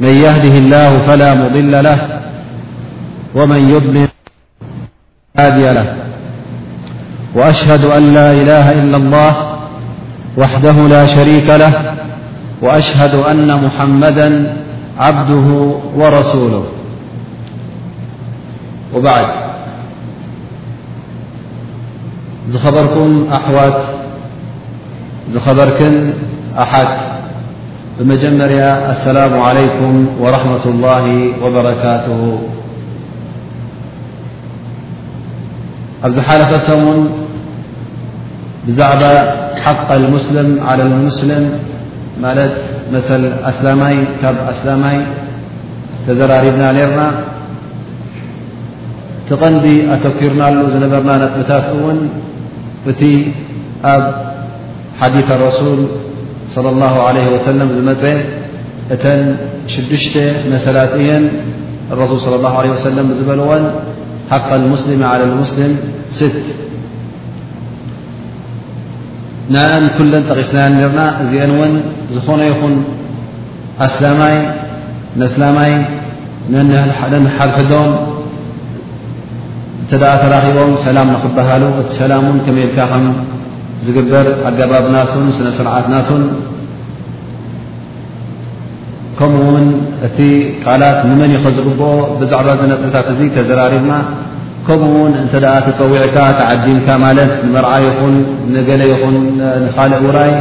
[0.00, 2.20] من يهده الله فلا مضل له
[3.34, 4.08] ومن يضللفلا
[5.36, 5.96] هدي له
[7.34, 9.58] وأشهد أن لا إله إلا الله
[10.38, 11.94] وحده لا شريك له
[12.62, 14.56] وأشهد أن محمدا
[14.98, 16.64] عبده ورسوله
[18.94, 19.26] وبعد
[22.64, 23.82] خبركم أحوات
[25.46, 26.12] خبركن
[26.58, 26.98] أحات
[27.98, 31.04] بمجمርያ السلام عليكم ورحمة الله
[31.44, 32.20] وبركاته
[36.06, 36.84] ኣب ሓلف ሰم
[38.66, 39.02] بዛعب
[39.64, 41.42] حق المسلم على المسلم
[42.38, 42.54] لت
[42.94, 43.20] مثل
[43.50, 44.98] أسلمይ ካ أسلمይ
[46.06, 47.00] تزرربና نرና
[49.28, 51.98] ت غنዲ ኣتكرና ل ዝنበرና نطبታك وን
[52.90, 53.00] እቲ
[53.94, 54.04] ኣብ
[55.00, 55.78] حديث الرسول
[56.54, 58.02] ص الله عليه وسل ዝመፅ
[58.94, 59.20] እተን
[59.72, 60.14] ሽዱሽተ
[60.52, 61.24] መሰላት እየን
[61.90, 63.64] لرሱل صلى الله عله وسل ዝበልዎን
[64.32, 65.72] ሓق المስلም على المስلም
[66.18, 66.34] ስት
[69.96, 70.56] ኩለን ጠቂስና
[70.90, 71.72] ርና እዚአን እውን
[72.14, 72.74] ዝኾነ ይኹን
[73.86, 74.34] ኣስላማይ
[75.34, 75.72] ስላማይ
[77.38, 77.90] ሓሕዶም
[79.90, 82.24] ተ ተራኺቦም ሰላም نክብሃሉ እቲ ሰላን
[82.58, 82.90] መልካከ
[83.86, 86.22] ዝግበር ኣገባብናቱን ስነ ስርዓትናቱን
[89.18, 89.66] ከምኡ ውን
[90.06, 90.18] እቲ
[90.64, 91.82] ቃላት ንመን ይ ኸዝግብኦ
[92.20, 93.92] ብዛዕባ ዚ ነጥብታት እዙ ተዘራሪብና
[94.66, 98.14] ከምኡ ውን እንተ ደኣ ተፀዊዕካ ተዓዲምካ ማለት ንመርዓ ይኹን
[98.54, 99.16] ንገለ ይኹን
[99.64, 100.32] ንካልእ ዉራይ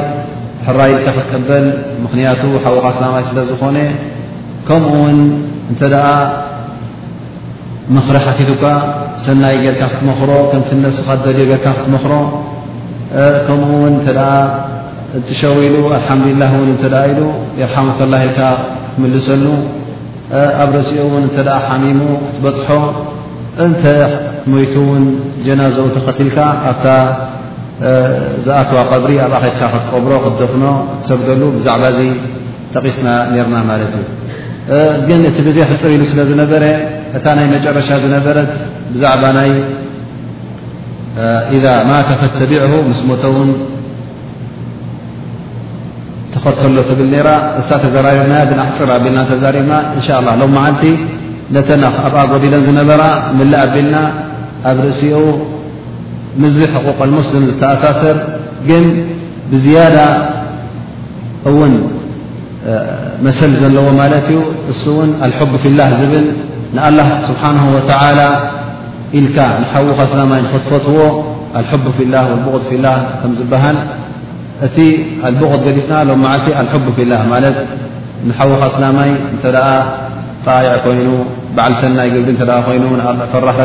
[0.68, 1.66] ሕራይልካ ክትቀበል
[2.04, 3.78] ምኽንያቱ ሓወኻስናማይ ስለ ዝኾነ
[4.68, 5.20] ከምኡ ውን
[5.72, 6.08] እንተ ደኣ
[7.96, 8.64] ምኽሪ ሓቲትካ
[9.26, 12.14] ሰናይ ጌርካ ክትመኽሮ ከምቲ ነፍሲኻ ትደልዮ ጌርካ ክትመኽሮ
[13.48, 14.20] ከምኡ ውን እተደ
[15.18, 17.20] እፅሸው ኢሉ አልሓምዱሊላ እን እኣ ኢሉ
[17.60, 18.40] የርሓሙከላ ኢልካ
[18.96, 19.46] ትምልሰሉ
[20.64, 22.70] ኣብ ረሲኡ ውን እተ ሓሚሙ እትበፅሖ
[23.66, 23.84] እንተ
[24.52, 25.04] ሞይቱ ውን
[25.46, 26.86] ጀናዘኡ ተኸትልካ ካብታ
[28.46, 30.64] ዝኣትዋ ቀብሪ ኣብ ኣኼትካ ክትቀብሮ ክትዘፍኖ
[31.02, 32.02] ትሰግደሉ ብዛዕባ እዚ
[32.76, 34.06] ጠቒስና ነርና ማለት እዩ
[35.08, 36.64] ግን እቲ ግዜ ሕፅር ኢሉ ስለ ዝነበረ
[37.18, 38.52] እታ ናይ መጨረሻ ዝነበረት
[38.94, 39.54] ብዛዕባ ይ
[41.52, 43.02] إذا م فتبعه س
[46.34, 47.60] تخሎ ብل ر رب
[48.62, 50.84] أحፅر قና رب إن شاء الله لم معلت
[51.56, 53.02] ተ ق ጎዲل ዝنበر
[53.52, 53.96] ل قبلና
[54.70, 55.16] ኣብ رእሲኡ
[56.42, 58.18] م حقق المسلم ዝتأሳሰر
[58.70, 58.86] ግن
[59.52, 60.06] بزيادة
[63.28, 63.88] مثل ዘለዎ
[64.28, 64.30] ت
[64.72, 64.84] እس
[65.28, 66.26] الحب في الله ብل
[66.88, 68.30] الله سبحانه وتعلى
[69.36, 71.00] ካ ሓውኻ ስይ ክትፈትዎ
[71.70, 72.30] ح ፍላ غ
[72.70, 72.88] ፊ ላ
[73.22, 73.78] ከ ዝበሃል
[74.66, 74.78] እቲ
[75.52, 77.12] غድ ዘዲትና ሎ ዓቲ ኣحب ፍላ
[77.58, 77.60] ት
[78.30, 79.46] ንሓዉክ ስላማይ እተ
[80.46, 81.10] ጣيዕ ኮይኑ
[81.56, 82.16] በዓል ሰናይ ቢ
[82.76, 82.80] ይኑ
[83.32, 83.62] ፈራ ረ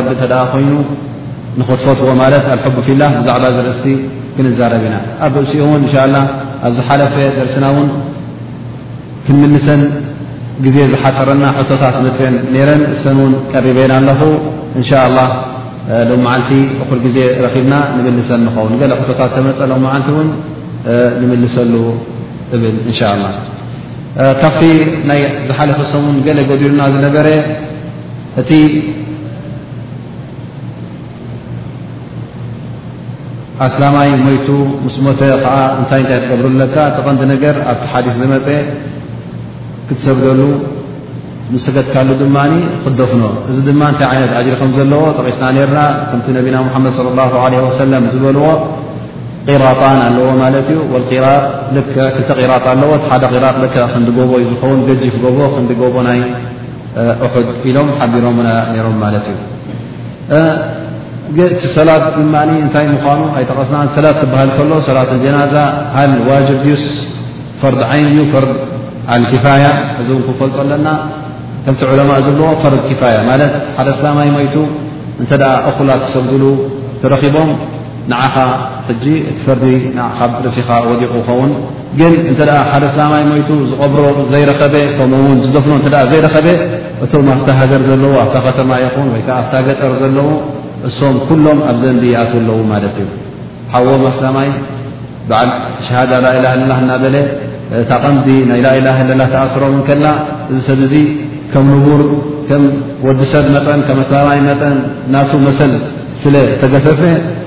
[0.60, 0.72] እ ይኑ
[1.68, 3.86] ኽትፈትዎ ፊላ ብዛዕባ ዘርእስቲ
[4.36, 4.94] ክንዛረብ ኢና
[5.26, 6.14] ኣብ እኡ ን እን
[6.66, 7.88] ኣብዝ ሓለፈ ደርስና ን
[9.26, 9.82] ክምንሰን
[10.64, 12.34] ግዜ ዝሓቀረና ቶታት መፅአን
[12.68, 14.20] ረን እሰ ን ቀሪበና ኣለኹ
[14.78, 15.18] እንሻ ኣላ
[16.08, 16.50] ሎም መዓልቲ
[16.82, 20.28] እኩል ግዜ ረኺብና ንምልሰ ንኸውን ገለ ክቶታት ተመፀእ ሎም መዓልቲ እውን
[21.20, 21.74] ንምልሰሉ
[22.56, 23.26] እብል እንሻ ላ
[24.42, 24.62] ካብቲ
[25.10, 27.28] ናይ ዝሓለፈ ሰምን ገለ ጎዲልና ዝነበረ
[28.42, 28.50] እቲ
[33.66, 34.48] ኣስላማይ ሞይቱ
[34.84, 38.46] ምስ ሞተ ከዓ እንታይ እንታይ ትገብሩለካ ተቐንዲ ነገር ኣብቲ ሓዲፍ ዝመፀ
[39.88, 40.40] ክትሰግደሉ
[41.64, 42.36] ሰገትካሉ ድማ
[42.84, 45.78] ክደፍኖ እዚ ድማ እታይ ይነት ጅሪ ከም ዘለዎ ጠቂስና ርና
[46.10, 48.44] ከምቲ ነቢና ሓመድ ص ه عለ ሰለም ዝበልዎ
[49.48, 50.78] ቂራጣን ኣለዎ ማለት ዩ
[52.36, 56.20] ተ ራጣ ኣለዎ ሓደ ራጥ ደ ክንዲጎቦ እዩ ዝውን ገጅፍ ጎቦ ክንዲጎቦ ናይ
[57.34, 58.24] ሑድ ኢሎም ሓቢሮ
[58.86, 59.26] ሮም ማለት
[61.32, 62.34] እዩቲ ሰላት ድማ
[62.64, 63.20] እንታይ ኳኑ
[63.50, 65.54] ጠቀስና ሰላት ትበሃል ከሎ ሰላት ጀናዛ
[65.96, 66.84] ሃል ዋጅ ዩስ
[67.62, 68.46] ፈርድ ዓይን እዩ ፈር
[69.20, 69.64] ል ኪፋያ
[70.00, 70.86] እዚ ን ክፈልጦ ኣለና
[71.64, 74.54] ከምቲ ዑለማ ዝብልዎ ፈረዚ ኪፋያ ማለት ሓደ ስላማይ ሞይቱ
[75.22, 75.32] እንተ
[75.70, 76.42] እኩላ ሰግሉ
[77.02, 77.50] ትረኺቦም
[78.10, 78.36] ንዓኻ
[78.88, 79.64] ሕጂ እቲ ፈርዲ
[80.18, 81.50] ካብ ርእሲኻ ወዲቁ ይኸውን
[81.98, 86.46] ግን እንተ ሓደ ስላማይ ሞይቱ ዝቐብሮ ዘይረኸበ ቶምኡውን ዝደፍኖ እተ ዘይረኸበ
[87.04, 90.28] እቶም ኣብታ ሃገር ዘለዎ ኣብ ከተማ ይኹውን ወይ ከዓ ኣብታ ገጠር ዘለዉ
[90.90, 93.08] እሶም ኩሎም ኣብ ዘንቢ ኣ ዘለዉ ማለት እዩ
[93.74, 94.48] ሓዎም ኣስላማይ
[95.30, 95.50] በዓል
[95.86, 97.16] ሸሃዳ ላኢላ ላ እናበለ
[97.90, 98.86] ታቐምዲ ናይ ላላ
[99.20, 100.06] ላ ተኣስሮ እከልና
[100.52, 100.94] እዚ ሰብ ዙ
[101.52, 102.00] ከም ንቡር
[102.48, 102.62] ከም
[103.06, 104.76] ወዲሰብ መጠን ከም ኣሰማይ መጠን
[105.14, 105.72] ናቱ መሰል
[106.22, 107.00] ስለ ተገፈፈ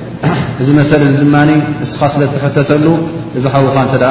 [0.62, 2.86] እዚ መሰል እዚ ድማ ንስኻ ስለ ትሕተተሉ
[3.38, 4.06] እዚ ሓዊኻ እንተ ደ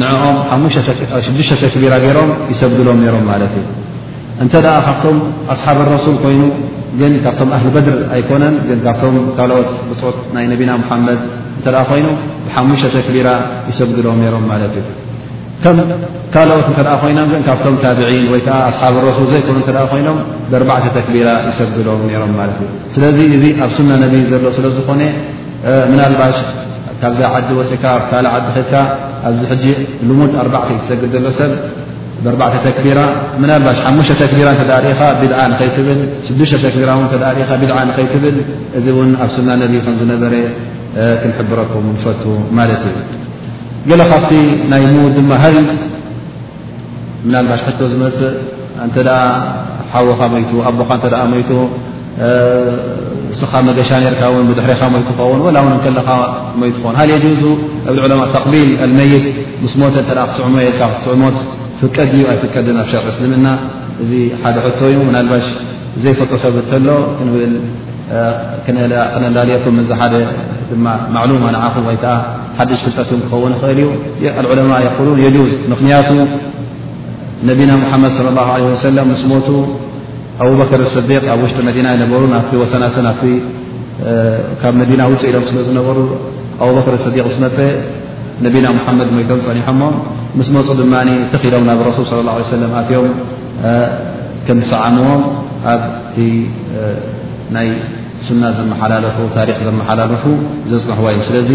[0.00, 0.36] ንኦም
[0.74, 3.66] 6ሽተ ተክቢራ ገይሮም ይሰግድሎም ሮም ማለት እዩ
[4.42, 5.16] እንተ ደኣ ካብቶም
[5.52, 6.42] ኣስሓብ ረሱል ኮይኑ
[7.00, 11.20] ግን ካብቶም ኣህሊ በድር ኣይኮነን ግን ካብቶም ካልኦት ብፁት ናይ ነቢና ሙሓመድ
[11.56, 12.06] እንተኣ ኮይኑ
[12.46, 13.28] ብሓሙሽተ ተክቢራ
[13.70, 14.86] ይሰግድሎም ሮም ማለት እዩ
[15.64, 15.76] ከም
[16.34, 20.18] ካልኦት እተ ደ ኮይኖም ግን ካብቶም ታብዒን ወይ ከዓ ኣስሓብ ረሱል ዘይኮኑ ተ ኮይኖም
[20.52, 25.02] ብርባዕተ ተክቢራ ይሰግድሎም ይሮም ማለት እዩ ስለዚ እዚ ኣብ ሱና ነቢይ ዘሎ ስለዝኾነ
[25.92, 26.36] ምናልባሽ
[27.02, 28.72] ካብዛ ዓዲ ወፅእካ ካእ ዓዲ ክልካ
[29.28, 29.64] ኣብዚ ሕጂ
[30.08, 31.52] ልሙድ ኣዕተ ትሰግድ ዘሎ ሰብ
[32.46, 33.00] ኣተ ተክቢራ
[33.50, 34.62] ናባ ሓሙሽ ተክቢራ ኢኻ
[35.20, 35.32] ቢራ
[37.38, 38.36] ኢኻ ድዓ ንኸይትብል
[38.78, 40.32] እዚ እውን ኣብ ሱና ነድ ከም ዝነበረ
[41.22, 42.22] ክንሕብረኩም ፈቱ
[42.58, 42.96] ማለት እዩ
[43.90, 44.32] ገሎ ካብቲ
[44.72, 45.56] ናይ ሙድ ድማሃል
[47.26, 48.32] ምናልባሽ ሕቶ ዝመፅእ
[48.86, 48.96] እተ
[49.92, 50.20] ሓወኻ
[50.68, 51.14] ኣቦካ እተ
[51.48, 51.50] ቱ
[53.38, 54.76] ስ መሻ ካ ድሕሪኻ ኸውን ኻ ቢ ት
[59.72, 60.26] ስ ሞ ክትስዑ
[61.00, 61.36] ትስዕሞት
[61.80, 63.46] ፍቀድ ዩ ኣፍቀድ ኣ ሸር እስልምና
[64.02, 64.12] እዚ
[64.42, 64.56] ሓደ
[64.94, 65.30] ዩ ናባ
[66.02, 66.88] ዘይፈت ሰብ ከሎ
[67.18, 67.28] ክ ኩም
[69.34, 69.44] ድ
[71.46, 73.90] ወይ ሓሽ ፍጠት ክኸን እል ዩ
[75.42, 76.08] ء ክንያቱ
[77.46, 77.62] ነና ድ
[78.84, 79.78] صى له ع
[80.44, 82.96] ኣብበከር ስዲቅ ኣብ ውሽጢ መዲና ይነበሩ ናቲ ወሰናሰ
[84.60, 85.96] ካብ መዲና ውፅ ኢሎም ስለዝነበሩ
[86.64, 87.56] ኣብበከር ስዲቅ ስ መፀ
[88.44, 89.80] ነቢና ሙሓመድ መይቶም ፀኒሖሞ
[90.38, 90.94] ምስ መፁ ድማ
[91.32, 93.08] ተኺሎም ናብ ረሱል صለ ላه ع ሰለም ኣፍዮም
[94.46, 95.22] ከምሰዓምዎም
[95.72, 96.16] ኣብቲ
[97.56, 97.68] ናይ
[98.28, 100.24] ሱና ዘመሓላለፉ ታሪክ ዘመሓላለፉ
[100.72, 101.50] ዘፅንሕዎ እዮም ስለዚ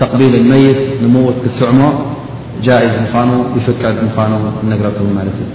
[0.00, 1.80] ተቕቢል መይት ንምዉት ክትስዕሞ
[2.66, 4.32] ጃይዝ ምኳኑ ይፍቀድ ምዃኑ
[4.70, 5.50] ነግረክው ማለት እዩ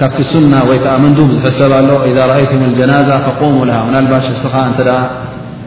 [0.00, 3.54] ካብቲ ሱና ወይ ዓ መን ዝሕሰብ ኣሎ إዛ رኣይትም الجናዛ ተقሙ
[3.94, 4.54] ናባ እስኻ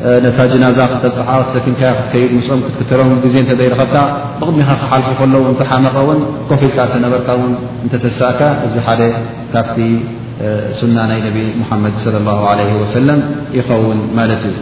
[0.10, 3.96] እ ነታ ጅናዛ ክተፅሓ ሰኪንከ ክከይድ ምፅኦም ክትክትሎም ዜ ተዘይረከካ
[4.42, 6.20] ብቕሚኻ ክሓልፉ ከለዉ እተሓመቐ ውን
[6.50, 7.52] ኮፍልካ እተነበርካ ን
[7.88, 9.02] እተተሳእካ እዚ ሓደ
[9.54, 9.78] ካብቲ
[10.80, 12.96] ሱና ናይ ነብ مሓመድ صى الله عه وሰ
[13.58, 14.56] ይኸውን ማለት እዩ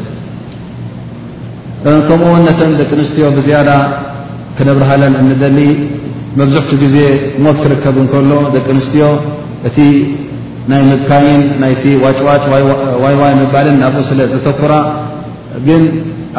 [1.86, 3.70] ከምኡውን ነተም ደቂ ኣንስትዮ ብዝያዳ
[4.58, 5.58] ክነብርሃለን እንደሊ
[6.40, 6.96] መብዝሕቲ ግዜ
[7.46, 9.06] ሞት ክርከብ ከሎ ደቂ ኣንስትዮ
[9.68, 9.78] እቲ
[10.72, 12.44] ናይ ምብካይን ናይቲ ዋጭዋጭ
[13.04, 14.74] ዋይዋይ ምባልን ናብኡ ስለዘተኩራ
[15.68, 15.84] ግን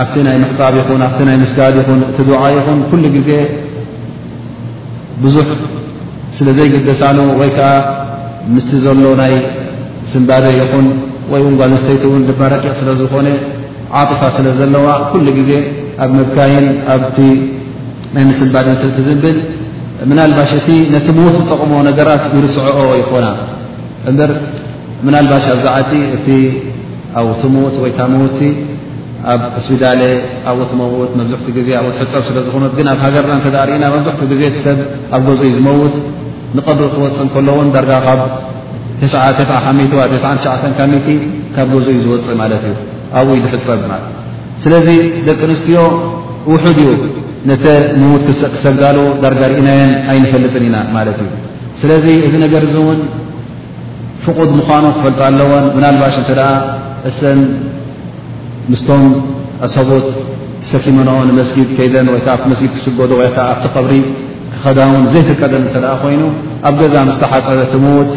[0.02, 3.30] ኣብቲ ናይ መሕፃብ ይኹን ኣ ናይ ምስጋድ ይኹን እቲ ድዓ ይኹን ኩሉ ጊዜ
[5.22, 5.46] ብዙሕ
[6.38, 7.70] ስለ ዘይገደሳሉ ወይከዓ
[8.56, 9.34] ምስቲ ዘሎ ናይ
[10.12, 10.86] ስንባበ ይኹን
[11.32, 13.26] ወይ ንጓል ስተይቲ እውን ልባረቂዕ ስለ ዝኾነ
[14.00, 15.50] ዓጢፋ ስለ ዘለዋ ኩሉ ግዜ
[16.04, 17.18] ኣብ መብካይን ኣብቲ
[18.14, 19.36] ናይ ምስምባድን ስትዝብል
[20.10, 23.26] ምናልባሽ እቲ ነቲ ምዉት ዝጠቕሞ ነገራት ይርስዐኦ ይኮና
[24.10, 24.30] እበር
[25.06, 26.26] ምና ልባሽ ኣብዛ ዓዲ እቲ
[27.20, 28.40] ኣብቲ ምዉት ወይ ታ ምዉቲ
[29.32, 30.00] ኣብ እስብዳሌ
[30.50, 34.42] ኣብ ት መውት መብዝሕቲ ግዜ ኣብ ትሕፀብ ስለ ዝኾነት ግን ኣብ ሃገርና እተርእና መብዝሕቲኡ ግዜ
[34.66, 34.78] ሰብ
[35.16, 35.94] ኣብ ገዝኡ እዩ ዝመውት
[36.56, 38.20] ንቐብሪ ክወፅእ እከሎውን ዳርጋ ካብ
[39.00, 39.10] ከ
[40.00, 40.34] ዋዓ
[40.78, 41.08] ካቲ
[41.56, 42.76] ካብ ገዝኡ እዩ ዝወፅእ ማለት እዩ
[43.16, 43.82] ኣብይ ድሕረብ
[44.62, 44.86] ስለዚ
[45.28, 45.80] ደቂ ኣንስትዮ
[46.52, 46.90] ውሑድ እዩ
[47.48, 47.64] ነተ
[48.00, 48.22] ምዉት
[48.54, 51.30] ክሰግዳሉ ዳርጋ ርእናየን ኣይንፈልጥን ኢና ማለት እዩ
[51.80, 52.98] ስለዚ እዚ ነገር እዚ እውን
[54.24, 56.32] ፍቑድ ምዃኑ ክፈልጥ ኣለዎን ምናልባሽ እተ
[57.10, 57.20] እሰ
[58.72, 59.04] ምስቶም
[59.66, 60.08] ኣሰቡት
[60.72, 63.92] ሰኪመኖኦ ንመስጊድ ከይደን ወይ ኣብቲ መስጊድ ክስጎዱ ይከዓ ኣብቲ ቀብሪ
[64.52, 66.22] ክከዳውን ዘይትቀደን እተ ኮይኑ
[66.68, 68.10] ኣብ ገዛ ምስተሓፀበቲ ምዉት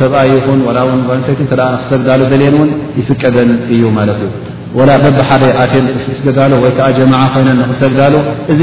[0.00, 0.80] ሰብኣይ ይኹን ላ
[1.18, 4.30] ንሰይት እተ ንክሰግዳሉ ደልአን እውን ይፍቀደን እዩ ማለት እዩ
[4.78, 8.14] ወላ በብሓደ ዓኪን ስገዳሎ ወይከዓ ጀማ ኮይነን ንኽሰግዳሉ
[8.52, 8.60] እዚ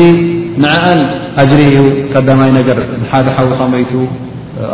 [0.63, 0.99] ንዕአን
[1.43, 1.79] ኣጅሪ እዩ
[2.13, 3.93] ቀዳማይ ነገር ብሓደ ሓዊካ መይቱ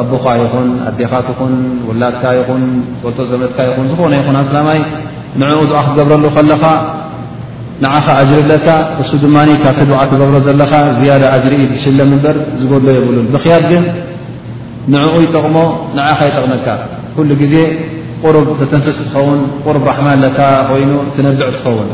[0.01, 1.53] ኣቦካ ይኹን ኣዴኻት ኹን
[1.89, 2.63] ወላትካ ይኹን
[3.03, 4.79] ፈልጦ ዘመትካ ይኹን ዝኾነ ይኹን ኣስላማይ
[5.41, 6.63] ንዕኡ ድዓ ክትገብረሉ ከለኻ
[7.83, 8.67] ንዓኻ ኣጅሪ ለካ
[9.01, 13.85] እሱ ድማ ካብቲ ድዓ ትገብሮ ዘለካ ዝያደ ኣጅሪኢ ዝሽለም ምበር ዝጎድሎ የብሉን ብክያድ ግን
[14.93, 15.57] ንዕኡ ይጠቕሞ
[15.97, 16.67] ንዓኻ ይጠቕመካ
[17.15, 17.55] ኩሉ ግዜ
[18.23, 21.89] ቁርብ ተተንፍስ ትኸውን ቁር ኣሕማን ለካ ኮይኑ ትነብዕ ትኸውን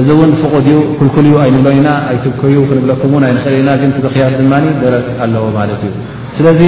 [0.00, 4.52] እዚ እውን ፍቕድ ኡ ኩልኩል ኣይንብሎ ኢና ኣይትብከዩ ክንብለኩምን ኣይንኽእል ኢና ግን በኽያት ድማ
[4.82, 5.92] ደረስ ኣለዎ ማለት እዩ
[6.38, 6.60] ስለዚ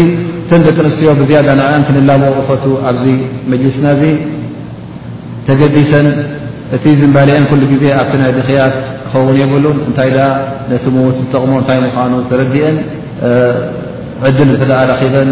[0.45, 3.05] እተን ደቂ ኣንስትዮ ክዝያዳ ንአን ክንላብ እፈቱ ኣብዚ
[3.53, 4.05] መጅልስና እዚ
[5.49, 6.09] ተገዲሰን
[6.77, 10.27] እቲ ዝንባሊአን ኩሉ ግዜ ኣብቲ ናይ ብኽያት ክኸውን የብሉን እንታይ ድ
[10.71, 12.77] ነቲ ምዉት ዝጠቕሞ እንታይ ምዃኑ ተረድአን
[14.29, 15.31] ዕድል እተደኣ ረኪበን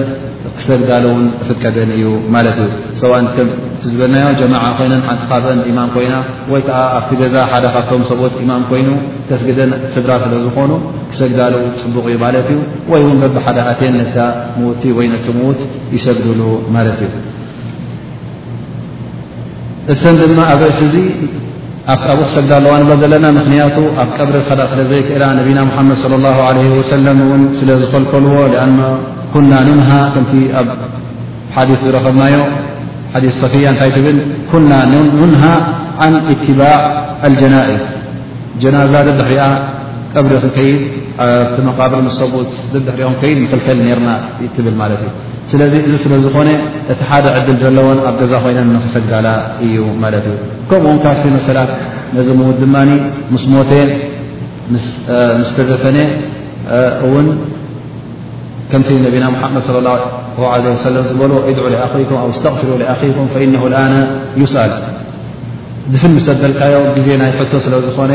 [0.58, 2.04] ክሰግዳሉ እውን እፍቀደን እዩ
[2.34, 2.68] ማለት እዩ
[3.00, 3.48] ሰብ ከም
[3.88, 6.14] ዝበልናዮ ጀማዓ ኮይነን ሓንቲካብን ኢማም ኮይና
[6.52, 8.88] ወይ ከዓ ኣብቲ ገዛ ሓደ ካብቶም ሰቦት ኢማም ኮይኑ
[9.28, 10.70] ከስግደን ስድራ ስለዝኾኑ
[11.10, 12.58] ክሰግዳሉ ፅቡቕ እዩ ማለት እዩ
[12.92, 14.16] ወይ እውን በብሓደ ኣትን ነታ
[14.58, 15.60] ምዉቲ ወይ ነቲ ምዉት
[15.96, 16.40] ይሰግድሉ
[16.76, 17.10] ማለት እዩ
[19.92, 20.94] እሰን ድማ ኣብ እሲ እዚ
[21.92, 24.34] ኣብኡ ክሰግዳ ለዋ ዘለና ምኽንያቱ ኣብ ቀብሪ
[24.72, 27.06] ስለ ዘክላ ነና محمድ صى الله عليه وسل
[27.58, 28.78] ስለ ዝከልከልዎ لأن
[29.32, 30.68] كና ننه ከቲ ኣብ
[31.54, 32.36] ሓዲث ዝረከብናዮ
[33.22, 34.18] ث صፊያ እታይ ብል
[34.50, 34.70] كና
[35.20, 35.54] ننهى
[36.02, 36.78] عن اتባع
[37.26, 37.82] الجናائዝ
[38.60, 39.42] ጀናዛ ዘድሕሪያ
[40.14, 40.56] ቀብሪ ከድ
[41.54, 44.08] ቲመقብል ምصبት ዘድሕሪኦ ድ ክልከል ርና
[44.66, 45.10] ብል ማለት እዩ
[45.50, 46.48] ስለዚ እዚ ስለ ዝኾነ
[46.92, 49.28] እቲ ሓደ ዕድል ዘለዎን ኣብ ገዛ ኮይነ ንኽሰጋላ
[49.66, 50.36] እዩ ማለት እዩ
[50.70, 51.70] ከምኡው ካብቲ መሰላት
[52.16, 52.76] ነዚ ምዉድ ድማ
[53.34, 53.62] ምስ ሞ
[55.48, 55.98] ስተዘፈነ
[57.06, 57.26] እውን
[58.72, 63.94] ከምቲ ነቢና ሓመድ ى ለ ዝበዎ ድዑ ኣኩ ኣ ስተፊሩ ኣኩም ኢነ ኣነ
[64.42, 64.72] ዩስል
[65.92, 68.12] ድፍን ሰ በልካዮ ግዜ ናይ ሕቶ ስለዝኾነ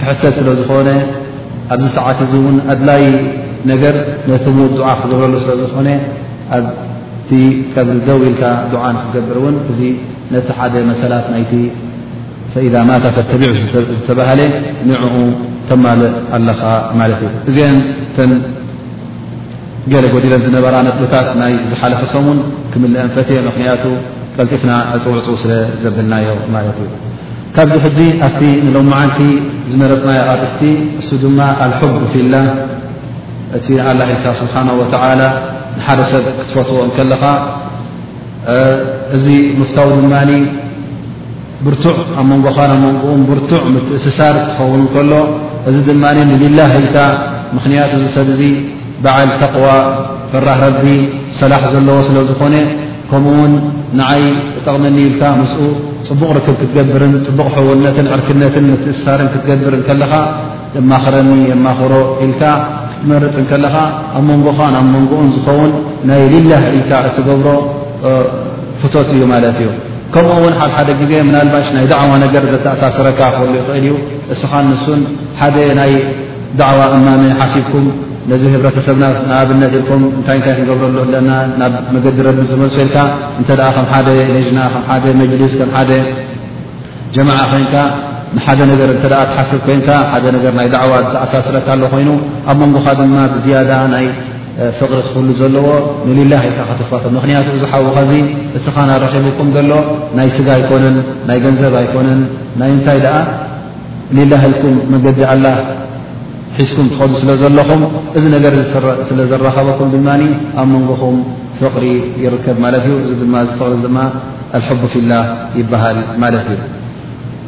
[0.00, 0.88] ክሕተት ስለ ዝኾነ
[1.74, 3.02] ኣብዚ ሰዓት እዚ ን ኣድላይ
[3.70, 3.94] ነገር
[4.30, 5.88] ነቲ ምዉ ድዓ ክገብለሉ ስለዝኾነ
[6.52, 7.30] ኣብቲ
[7.74, 9.80] ቀ ደው ኢልካ ዱዓን ክገብር እውን እዚ
[10.34, 11.52] ነቲ ሓደ መሰላት ይቲ
[12.66, 13.50] ኢ ማታ ተተቢዑ
[13.98, 14.40] ዝተባሃለ
[14.90, 15.14] ንዕኡ
[15.68, 16.60] ተማልእ ኣለኻ
[17.00, 17.76] ማለት እዩ እዚአን
[18.16, 22.38] ተንገለ ጎዲለን ዝነበራ ነጥብታት ናይ ዝሓለፈሰሙን
[22.72, 23.84] ክምልአንፈት ምክንያቱ
[24.36, 26.88] ቀልጢፍና ዕፅውዕፅቡ ስለዘብልናዮ ማለት እዩ
[27.56, 29.20] ካብዚ ሕጂ ኣብቲ ንሎም መዓልቲ
[29.72, 30.62] ዝመረፅናዮ ኣርእስቲ
[30.98, 32.46] ንሱ ድማ ኣልحብ ፊላህ
[33.58, 35.12] እቲ ኣላ ኢልካ ስብሓና ወላ
[35.78, 37.22] ንሓደ ሰብ ክትፈትዎ ከለኻ
[39.16, 39.26] እዚ
[39.58, 40.30] ምፍታው ድማኒ
[41.66, 45.12] ብርቱዕ ኣብ መንጎኻ ናብ መንጎኡን ብርቱዕ ምትእስሳር ትኸውን ከሎ
[45.68, 46.96] እዚ ድማ ንሊላህ ኢልካ
[47.56, 48.40] ምኽንያቱ ዚ ሰብዚ
[49.04, 49.66] በዓል ተቕዋ
[50.30, 50.86] ፍራህ ረቢ
[51.40, 52.54] ሰላሕ ዘለዎ ስለዝኾነ
[53.10, 53.52] ከምኡውን
[54.00, 54.22] ንዓይ
[54.66, 55.60] ጠቕመኒ ኢልካ ምስኡ
[56.08, 60.12] ፅቡቕ ርክብ ክትገብርን ፅቡቕ ሕውነትን ዕርክነትን ምትእስሳርን ክትገብርከለኻ
[60.80, 61.92] እማኽረኒ የማኽሮ
[62.26, 62.42] ኢልካ
[63.36, 63.76] ጥከለካ
[64.16, 65.70] ኣብ መንጎኻን ኣብ መንጎኡን ዝከውን
[66.08, 67.48] ናይ ልላ እልካ እትገብሮ
[68.80, 69.68] ፍቶት እዩ ማለት እዩ
[70.14, 73.92] ከምኡ እውን ሓድ ሓደ ግዜ ምናልባሽ ናይ ዕዋ ነገር ዘተኣሳሰረካ ክሉ ይኽእል እዩ
[74.34, 75.00] እስኻ ንሱን
[75.40, 75.92] ሓደ ናይ
[76.60, 77.86] ዳዕዋ እማመ ሓሲብኩም
[78.30, 82.96] ነዚ ህብረተሰብና ንኣብነት ኢልኩም እንታይ ንይ ክንገብረሉ ኣለና ናብ መገዲ ረዲ ዝመሶልካ
[83.42, 84.60] እተ ከም ሓደ ለዥና
[85.22, 85.54] መጅልስ
[85.90, 85.94] ደ
[87.16, 87.74] ጀማ ኮይንካ
[88.36, 92.08] ንሓደ ነገር እንተ ደኣ ትሓስብ ኮይንካ ሓደ ነገር ናይ ደዕዋት ተኣሳስረካ ኣሎ ኮይኑ
[92.50, 94.06] ኣብ መንጎኻ ድማ ብዝያዳ ናይ
[94.78, 95.66] ፍቕሪ ክህሉ ዘለዎ
[96.08, 98.12] ንሊላህ ኢልካ ከትፋት ምኽንያትኡ ዝሓውኸዚ
[98.58, 99.70] እስኻ ናረኺብኩም ዘሎ
[100.18, 100.96] ናይ ስጋ ኣይኮነን
[101.28, 102.20] ናይ ገንዘብ ኣይኮነን
[102.60, 103.16] ናይ እንታይ ደኣ
[104.18, 105.46] ሊላህ ኢልኩም መገዲ ኣላ
[106.58, 107.82] ሒዝኩም ትኸዱ ስለ ዘለኹም
[108.16, 108.54] እዚ ነገር
[109.08, 110.08] ስለ ዘራኸበኩም ድማ
[110.60, 111.16] ኣብ መንጎኹም
[111.60, 111.84] ፍቕሪ
[112.24, 113.98] ይርከብ ማለት እዩ እዚ ድማ ፍቕሪ ድማ
[114.58, 115.24] አልሕቡ ፊላህ
[115.60, 116.58] ይበሃል ማለት እዩ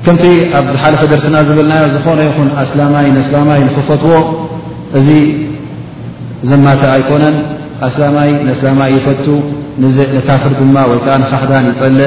[0.04, 0.24] ከምቲ
[0.58, 4.14] ኣብሓለፈ ደርስና ዝብልናዮ ዝኾነ ይኹን ኣስላማይ ንእስላማይ ንኽፈትዎ
[4.98, 5.08] እዚ
[6.50, 7.36] ዘማተ ኣይኮነን
[7.86, 9.26] ኣስላማይ ንእስላማይ ይፈቱ
[10.28, 11.98] ካፍር ድማ ወይከዓ ንኻሕዳን ይፀል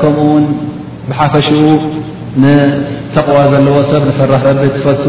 [0.00, 0.44] ከምኡ ውን
[1.08, 1.60] ብሓፈሽኡ
[2.42, 5.04] ንተቕዋ ዘለዎ ሰብ ንፈራኽ ረቢ ትፈቱ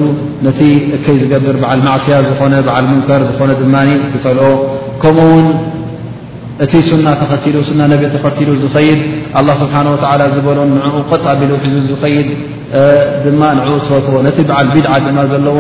[0.46, 0.60] ነቲ
[1.06, 3.76] ከይ ዝገብር በዓል ማዕስያ ዝኾነ በዓል ሙንከር ዝኾነ ድማ
[4.12, 4.56] ክሰልኦኡ
[6.64, 7.44] እቲ ሱና ተኸ
[7.80, 9.02] ና ነቢኡ ተኸቲዱ ዝኸይድ
[9.62, 9.74] ስብሓ
[10.36, 12.30] ዝበሎ ንኡ ቀጣ ቢሉ ሒዙ ዝኸይድ
[13.26, 15.60] ድማ ንኡ ትፈትዎ ነቲ በዓል ብድ ድማ ዘለዎ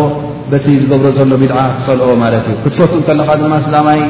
[0.51, 3.30] በቲ ዝገብሮ ዘሎ ብድ ትፀልዎ ማለት እዩ ክትፈት ከለካ
[3.88, 4.01] ማ ይ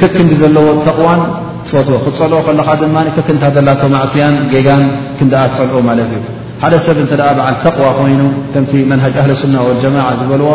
[0.00, 1.20] ክክንዲ ዘለዎ ተቕዋን
[1.66, 4.82] ትፈትዎ ክፀልኦ ከካ ድማ ክክንታ ዘላቶ ማእስያን ጌጋን
[5.18, 6.22] ክንደኣ ፀልዑ ማለት እዩ
[6.62, 8.22] ሓደ ሰብ እተ በዓል ተቕዋ ኮይኑ
[8.54, 10.50] ከምቲ መንጅ ኣህልሱና ወጀማ ዝበልዎ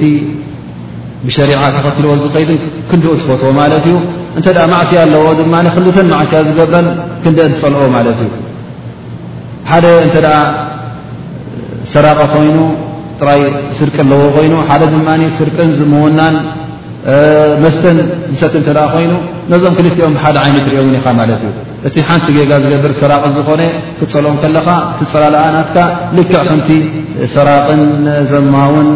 [0.00, 0.02] ቲ
[1.26, 3.12] بشرع ዎ ዝ ክኡ ትፈትዎ
[3.86, 3.98] እ
[4.38, 4.40] እ
[4.80, 6.76] عስያ ኣዎ ተ عያ ዝገረ
[7.22, 7.30] ክአ
[7.60, 8.20] ፀልኦ እዩ
[9.84, 10.26] ደ
[11.86, 12.58] እ ሰዳق ይኑ
[13.40, 13.42] ይ
[13.78, 14.54] ስርቀ لዎ ይኑ
[15.38, 16.20] ስርቀ ዝوና
[17.64, 17.98] መስተን
[18.32, 19.12] ዝሰት እተደኣ ኮይኑ
[19.52, 21.52] ነዞም ክልትኦም ሓደ ዓይነት ትሪኦውን ኢኻ ማለት እዩ
[21.88, 23.62] እቲ ሓንቲ ጌጋ ዝገብር ሰራቕ ዝኾነ
[23.98, 24.66] ክፀልኦም ከለኻ
[24.98, 25.76] ትፀላልኣናትካ
[26.16, 26.68] ልክዕ ከምቲ
[27.34, 27.82] ሰራቕን
[28.32, 28.88] ዘማውን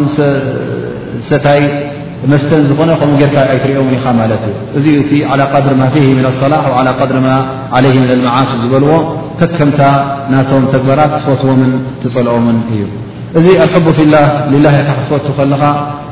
[1.31, 1.61] ሰታይ
[2.31, 6.23] መስተን ዝኾነ ከምኡ ጌርካ ኣይትሪኦምን ኢኻ ማለት እዩ እዚ እቲ ዓላ ቀድሪ ማ ፊሃ ም
[6.33, 6.63] ኣصላሕ
[7.09, 7.27] ድሪማ
[7.77, 8.91] ዓለይ ም ልመዓስ ዝበልዎ
[9.39, 9.81] ከከምታ
[10.33, 12.81] ናቶም ተግባራት ትፈክዎምን ትፀልኦምን እዩ
[13.39, 14.15] እዚ ኣልሕቡ ፍላ
[14.51, 15.63] ሊላ ኢካ ክትፈቱ ከለኻ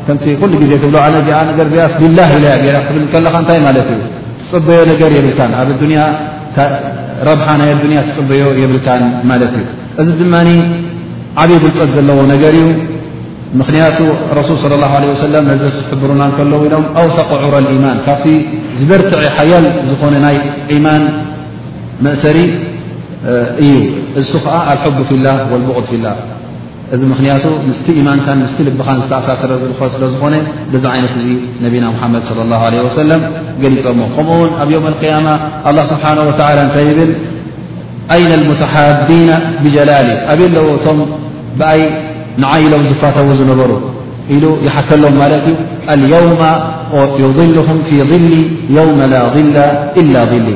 [0.05, 1.39] ከምቲ ኩሉ ግዜ ትብ ነዚ ነ
[1.87, 2.45] ኣስ ብላ ኢ
[3.01, 4.01] ብ ከለካ እንታይ ማለት እዩ
[4.43, 5.69] ትፅበዮ ነገር የብልካ ኣብ
[7.27, 8.87] ረብሓ ናይ ኣያ ክፅበዮ የብልካ
[9.29, 9.65] ማለት እዩ
[10.01, 10.35] እዚ ድማ
[11.41, 12.67] ዓብ ብልፀት ዘለዎ ነገር እዩ
[13.59, 13.99] ምክንያቱ
[14.39, 18.25] ረሱል ص ه ሰለ ነዚ ሕብሩና ከሎ ኢሎም ኣውፈق ዑሮ ኢማን ካብቲ
[18.79, 20.35] ዝበርትዐ ሓያል ዝኾነ ናይ
[20.75, 21.03] ኢማን
[22.05, 22.37] መእሰሪ
[23.63, 23.73] እዩ
[24.21, 26.05] እሱ ከዓ ኣحብ ፍላ ቡቕድ ፍላ
[26.95, 30.35] እዚ ምክንያቱ ምስቲ ኢማንካን ምስቲ ልብኻን ዝተኣሳስረ ዝኮ ስለ ዝኾነ
[30.73, 31.27] ብዛ ዓይነት እዙ
[31.65, 33.21] ነቢና ምሓመድ صለى لله عለه ወሰለም
[33.63, 35.27] ገሊፆሞ ከምኡ ውን ኣብ ዮም القያማ
[35.71, 37.11] لله ስብሓናه እንታይ ይብል
[38.15, 39.29] ኣይነ لتሓቢና
[39.63, 40.97] ብጀላሊ ኣብለው ቶም
[41.59, 41.81] ብኣይ
[42.41, 43.71] ንዓይሎም ዝፋተው ዝነበሩ
[44.35, 45.45] ኢሉ ይሓተሎም ማለት
[45.95, 46.11] እዩ
[47.25, 48.25] ው ظሉهም ፊ ظሊ
[48.77, 49.57] የው ላ ظላ
[50.01, 50.47] ኢላ ظሊ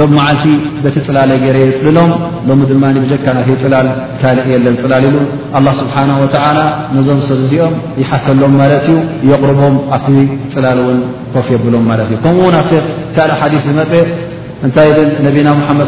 [0.00, 0.46] ሎም መዓልቲ
[0.84, 2.10] በቲ ፅላለይ ገይረ የፅልሎም
[2.48, 3.86] ሎ ድማ ብጀካ ናት ፅላል
[4.20, 5.16] ካልእ የለን ፅላል ኢሉ
[5.64, 6.24] ل ስብሓه و
[6.96, 8.96] ነዞም ሰ እዚኦም ይሓተሎም ማለት እዩ
[9.30, 10.16] የቕርቦም ኣፍቲ
[10.54, 10.98] ፅላል ውን
[11.34, 12.68] ኮፍ የብሎም ማለት እዩ ከምኡውን ኣፍ
[13.16, 13.78] ካል ሓዲ ዝመ
[14.66, 15.86] እንታይ ብ ነቢና ሓመድ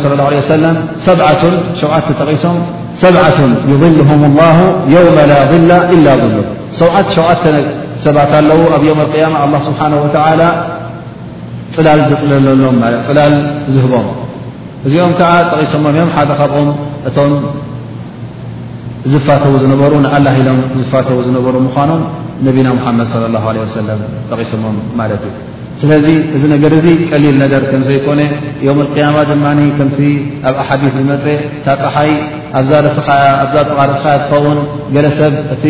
[1.07, 2.57] صى ه عه ሰም ሸዓ ጠቂሶም
[3.03, 3.05] ሰ
[3.83, 4.57] ضልهም الላه
[4.95, 5.19] የው ላ
[5.71, 6.37] ላ إላ ሉ
[6.81, 7.45] ሰዓ ሸዓተ
[8.07, 9.03] ሰባት ኣለዉ ኣብ ም
[9.53, 9.81] ማ ስብሓ
[11.77, 13.35] ፅላል ዝዘፅለለሎም ለት ፅላል
[13.75, 14.07] ዝህቦም
[14.87, 16.69] እዚኦም ከዓ ጠቒሶሞም እዮም ሓደ ካብኦም
[17.09, 17.33] እቶም
[19.12, 22.01] ዝፋተው ዝነበሩ ንኣላ ኢሎም ዝፋተው ዝነበሩ ምኳኖም
[22.47, 25.35] ነቢና ምሓመድ ለ ላሁ ለ ወሰለም ጠቒሶሞም ማለት እዩ
[25.81, 28.21] ስለዚ እዚ ነገር እዚ ቀሊል ነገር ከም ዘይኮነ
[28.66, 29.45] ዮም ልቅያማ ድማ
[29.79, 29.99] ከምቲ
[30.51, 31.27] ኣብኣሓዲፍ ዝመፅ
[31.66, 32.11] ታጣሓይ
[32.61, 33.11] ኣብዛ ስያ
[33.45, 34.59] ኣዛጥቃ ርስኻያ ዝኸውን
[34.95, 35.64] ገለ ሰብ እቲ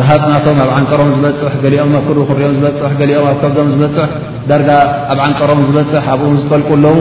[0.00, 4.10] ረሃፅናቶም ኣብ ዓንጠሮም ዝበፅሕ ገሊኦም ኣብ ክሩ ክንሪኦም ዝበፅ ገሊኦም ኣብ ከብዞም ዝበፅሕ
[4.50, 4.68] ዳርጋ
[5.12, 6.96] ኣብ ዓንጠሮም ዝበፅሕ ኣብኡውን ዝጠልቁኣለዉ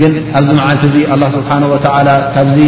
[0.00, 2.58] ግን ኣብዚ መዓለት እዚ ኣላ ስብሓና ወዓላ ካብዚ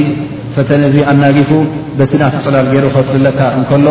[0.56, 1.50] ፈተነ ዚ ኣናጊፉ
[1.98, 3.86] በቲ ናተፅላል ገይሩ ኸጥለካ እንከሎ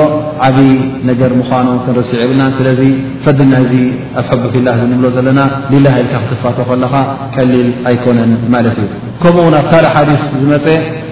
[0.46, 0.72] ዓብይ
[1.10, 2.80] ነገር ምዃኑ ክንርስዕ ይብልናን ስለዚ
[3.26, 3.74] ፈዲና እዚ
[4.22, 5.40] ኣብ ሕቢ ፊላህ ዝንብሎ ዘለና
[5.74, 6.94] ሊላ ኢልካ ክትፋት ከለኻ
[7.36, 8.90] ቀሊል ኣይኮነን ማለት እዩ
[9.22, 10.66] ከምኡውን ኣብ ካልእ ኣሓዲስ ዝመፀ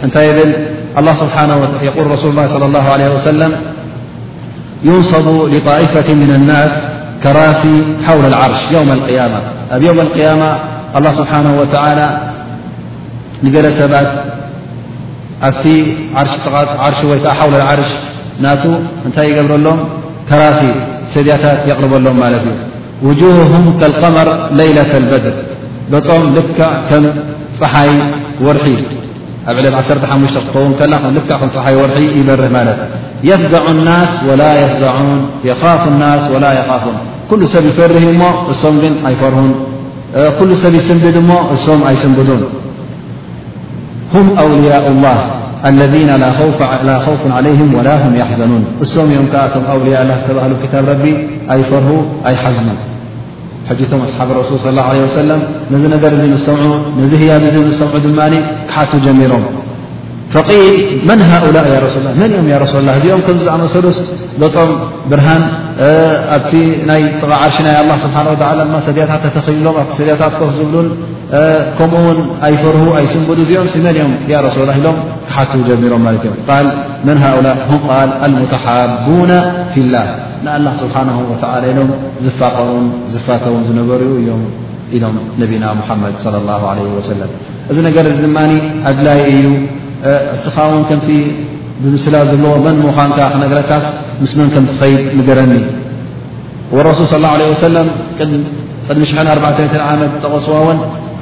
[0.08, 0.52] እንታይ ብል
[1.22, 3.54] ስብሓየል ረሱሉላ ለ ላ ለ ወሰለም
[4.86, 6.72] ينصب لطائفة من الناس
[7.24, 9.40] كراሲي حول العرش يوم القيامة
[9.72, 10.50] أ يوم القيامة
[10.98, 12.08] الله سبحانه وتعالى
[13.44, 14.10] نجل سبت
[15.44, 17.90] ኣفت عرش ي حول العرش
[18.44, 18.64] نت
[19.06, 19.80] እنታይ يقبرلم
[20.30, 20.60] كراሲ
[21.14, 22.46] سديت يقربلم ملت
[23.08, 24.28] وجوههم كالقمر
[24.62, 25.36] ليلة البدر
[25.92, 26.50] بم لك
[26.90, 27.06] كم
[27.60, 27.92] فحي
[28.48, 28.66] ورح
[29.48, 29.62] ع 1
[31.66, 32.56] كي ورح يبرح
[33.30, 33.62] يفزع
[34.28, 34.42] ول
[34.82, 36.94] فو اف الناس ولا يخافون
[37.32, 38.80] كل س يفره سم
[39.14, 39.40] يفره
[40.40, 41.32] كل س يسنبد م
[41.68, 42.42] سم يسنبدون
[44.16, 45.16] هم أولياء الله
[45.72, 46.10] الذين
[46.88, 49.34] لا خوف عليهم ولا هم يحزنون سم م ك
[49.76, 51.06] أولياء الله تبل كتاب رب
[51.54, 51.88] أيفره
[52.28, 52.76] أي حزنو
[53.92, 56.12] ቶም ኣصሓ رሱ صى اله عه وሰ ነ ነገር
[56.46, 56.64] ሰምع
[57.30, 57.34] ያ
[57.80, 58.08] ሰምዑ ድ
[58.70, 59.44] ክሓት ጀሚሮም
[60.34, 60.50] فል
[61.10, 63.98] መن هؤላء ሱ መ እም ሱ ላ እዚኦም ከምዝኣመሰሉስ
[64.42, 64.70] ሎም
[65.12, 65.44] ብርሃን
[66.36, 66.52] ኣብቲ
[66.90, 68.26] ናይ ጥق ዓርሽ ናይ له ስሓه
[68.88, 70.88] ሰድያታት ተልሎም ኣ ሰያታት ፍ ዝብሉን
[71.78, 74.12] ከምኡውን ኣይፈር ኣይስبዱ እዚኦም መን እኦም
[74.48, 74.98] رሱ ሎም
[75.28, 76.02] ክሓት ጀሮም
[77.08, 77.56] መ ؤላء
[78.32, 79.32] لمتሓبن
[79.74, 80.06] ف اላه
[80.54, 81.80] الله سبحنه ولى ሎ
[82.26, 84.34] ዝፋቀን ዝፋተውን ዝነበሩ እ
[84.96, 87.30] ኢ ነና محمድ صلى الله عليه وسلم
[87.72, 88.28] እዚ ነ ድ
[88.90, 89.42] ኣድላይ እዩ
[90.44, 90.92] ስኻን ከ
[91.94, 93.10] ምስላ ዘለዎ መن ሞኻን
[93.54, 93.86] ነካስ
[94.24, 95.54] ምስ ምኸድ ገረኒ
[96.76, 97.76] والرሱ صى ه عليه وسل
[99.34, 100.78] 4 ዓመ ተغስዋን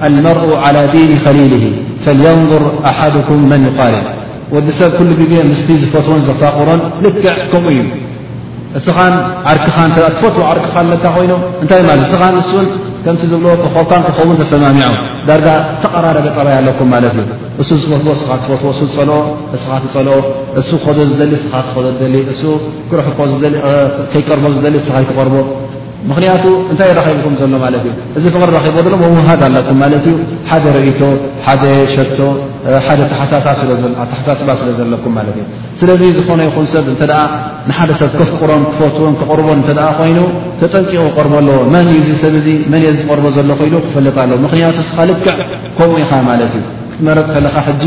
[0.08, 1.64] المرء على دين خሊله
[2.06, 3.96] فلينظر ኣحدكም من يقል
[4.54, 7.82] وዲሰብ كل ዜ ምስ ዝፈትዎን ዘፋقሮን ልክዕ ከምኡ እዩ
[8.80, 9.14] እስኻን
[9.50, 12.68] ዓርክኻን ትፈትዎ ዓርክኻን መታ ኮይኖም እንታይ ማለት እስኻን ንስን
[13.06, 14.88] ከምቲ ዝብሎዎ ክኸብካን ክኸውን ተሰማሚዖ
[15.28, 15.48] ዳርጋ
[15.84, 17.28] ተቀራረገ ጠባይ ኣለኩም ማለት እዩ
[17.62, 20.16] እሱ ዝፈትዎ ስኻ ትፈትዎእዝፀልስኻ ትፀልኦ
[20.62, 22.42] እሱ ክከዶ ዝደሊ ስኻ ትኸ ደሊ እሱ
[22.90, 25.36] ክረሕከይቀርቦ ዝደሊ ስኻይትቐርቦ
[26.10, 30.16] ምኽንያቱ እንታይ ራከቢኩም ዘሎ ማለት እዩ እዚ ፍቅሪ ራኺቦ ሎ ውሃት ኣለኩም ማለት እዩ
[30.50, 31.00] ሓደ ርእቶ
[31.46, 31.63] ሓደ
[31.94, 32.20] ሸቶ
[32.88, 35.46] ሓደ ተሓሳስባ ስለ ዘለኩም ማለት እዩ
[35.82, 37.02] ስለዚ ዝኾነ ይኹን ሰብ እተ
[37.70, 40.20] ንሓደ ሰብ ከፍቅሮን ክፈትዎን ክቕርቦን እተ ኮይኑ
[40.63, 44.78] ተጠንቂቁ ክቅርበ ኣለዎ መን ዩዚ ሰብ እዚ መን እየዚ ዝቀርቦ ዘሎ ኮይኑ ክፈለጥ ኣለዎ ምክንያቱ
[44.89, 45.32] ስኻ ልክዕ
[45.78, 47.84] ከምኡ ኢኻ ማለት እዩ ክትመረፅ ከለካ ሕጂ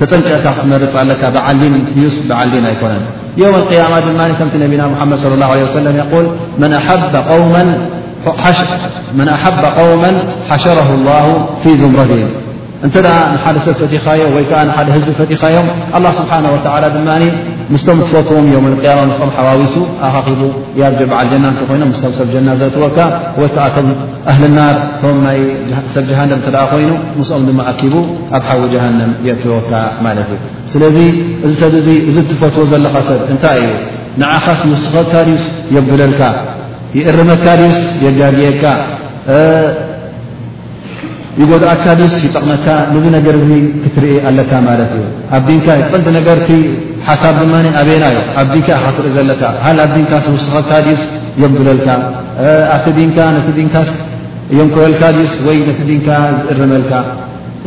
[0.00, 3.04] ተጠንቂቕካ ክትመረፅ ኣለካ ብዓሊን ዩስ ብዓሊን ኣይኮነን
[3.36, 6.26] يوم القيامة دماني كمت نبينا محمد صلى الله عليه وسلم يقول
[6.58, 7.16] من أحب
[9.64, 12.28] قوما حشره الله في زمرتهم
[12.84, 15.66] أنتد نحلس فتيخ يوم وكنحلهزب فتيخة يوم
[15.96, 17.32] الله سبحانه وتعالى دمان
[17.72, 19.74] ምስቶም ትፈትዎም እዮ ቅያማ ምስኦም ሓዋዊሱ
[20.06, 20.40] ኣካኺቡ
[21.10, 22.98] በዓል ጀና እተ ኮይኖ ምስም ሰብ ጀና ዘእትወካ
[23.40, 23.88] ወይ ከዓ ቶም
[24.32, 25.38] ኣህልናር ቶም ናይ
[25.94, 27.94] ሰብ ጀሃንም ተደኣ ኮይኑ ምስኦም ድማ ኣኪቡ
[28.38, 29.72] ኣብ ሓዊ ጀሃንም የእትወካ
[30.06, 30.40] ማለት እዩ
[30.74, 30.98] ስለዚ
[31.46, 31.74] እዚ ሰብ
[32.10, 33.72] እዚ ትፈትዎ ዘለካ ሰብ እንታይ እዩ
[34.22, 35.44] ንዓኻስ ይውስኸካ ድዩስ
[35.76, 36.22] የግለልካ
[36.98, 38.64] ይእርመካ ድዩስ የጃግየካ
[41.40, 43.36] ይጎድኣካ ዩስ ይጠቕመካ ንዚ ነገር
[43.84, 45.04] ክትርኢ ኣለካ ማለት እዩ
[45.36, 46.38] ኣብንካ ይቐንቲ ነገር
[47.08, 51.00] ሓሳብ ድማ ኣብና እዩ ኣብ ዲንካ ኸትርኢ ዘለካ ሃ ኣብ ዲንካስ ውስኸልካ ድስ
[51.42, 51.88] የምግለልካ
[52.76, 53.88] ኣተ ንካ ነቲ ንካስ
[54.58, 56.08] የምክረልካ ስ ወይ ነቲ ንካ
[56.46, 56.92] ዝእርመልካ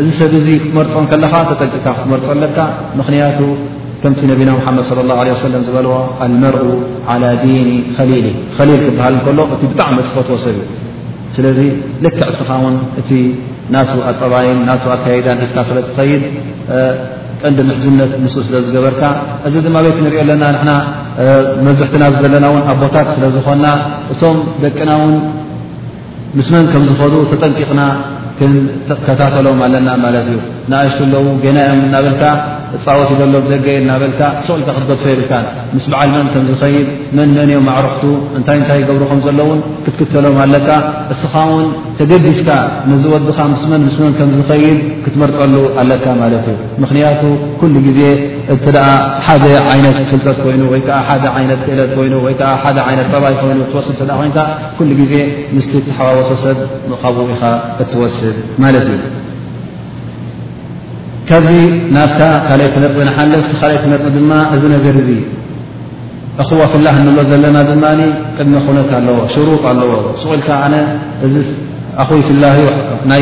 [0.02, 2.58] እዚ ሰብ እዚ ትመርፆን ከለኻ ተጠቂካ ክትመርፆ ኣለካ
[3.00, 3.40] ምኽንያቱ
[4.02, 5.94] ከምቲ ነቢና ሓመድ ላه ሰለም ዝበለዎ
[6.26, 6.66] አልመርኡ
[7.12, 7.68] ዓላ ዲን
[8.12, 8.28] ሊሊ
[8.68, 10.68] ሊል ክበሃል እከሎ እቲ ብጣዕሚ ትፈትዎ ሰብ እዩ
[11.36, 11.60] ስለዚ
[12.06, 13.10] ልክዕስኻ ውን እቲ
[13.76, 16.22] ናቱ ኣጠባይን ና ኣካይዳን እዝካ ስለትኸይድ
[17.42, 19.04] ቀንዲ ምሕዝነት ንስ ስለ ዝገበርካ
[19.48, 20.70] እዚ ድማ ቤት ንሪኦ ኣለና ንና
[21.66, 23.66] መብዝሕትና ዘለና እውን ኣቦታት ስለ ዝኮና
[24.14, 25.14] እቶም ደቅና ውን
[26.38, 27.82] ምስመን ከም ዝፈዱ ተጠንቂቕና
[28.40, 30.40] ክንተከታተሎም ኣለና ማለት እዩ
[30.72, 32.24] ንኣሽት ለዉ ገና እዮም እናብልካ
[32.76, 35.34] እፃወትእ ዘሎ ደገየ ናበልካ ሰቕልካ ክትገድፈ የብልካ
[35.76, 36.86] ምስ በዓል መን ከም ዝኸይል
[37.18, 38.04] መንመን እዮም ኣዕርኽቱ
[38.38, 40.68] እንታይ እንታይ ገብሩ ከም ዘሎእውን ክትክተሎም ኣለካ
[41.14, 41.68] እስኻ እውን
[42.00, 42.50] ተገዲስካ
[42.92, 47.22] ንዝወድኻ ምስ መን ምስመን ከም ዝኸይል ክትመርፀሉ ኣለካ ማለት እዩ ምኽንያቱ
[47.62, 48.02] ኩሉ ግዜ
[48.56, 48.88] እቲ ደኣ
[49.28, 53.36] ሓደ ዓይነት ፍልጠት ኮይኑ ወይ ከዓ ሓደ ዓይነት ክእለት ኮይኑ ወይ ከዓ ሓደ ዓይነት ጠባይ
[53.42, 54.40] ኮይኑ ትወስድ ደኣ ኮይንካ
[54.80, 55.14] ኩሉ ጊዜ
[55.56, 56.58] ምስቲ ተሓዋወሶ ሰብ
[56.92, 57.44] ንኻብኡ ኢኻ
[57.84, 59.00] እትወስድ ማለት እዩ
[61.30, 61.50] ካብዚ
[61.96, 65.10] ናብታ ካልእ ትነፅ ንሓለፍ ካልእ ትነፅ ድማ እዚ ነገር እዚ
[66.42, 67.84] ኣኽዋ ፍላህ እንብሎ ዘለና ድማ
[68.38, 70.76] ቅድመ ኩነት ኣለዎ ሽሩጥ ኣለዎ ስቁ ኢልካ ነ
[71.26, 71.34] እዚ
[72.02, 72.44] ኣኹይ ፍላ
[73.12, 73.22] ናይ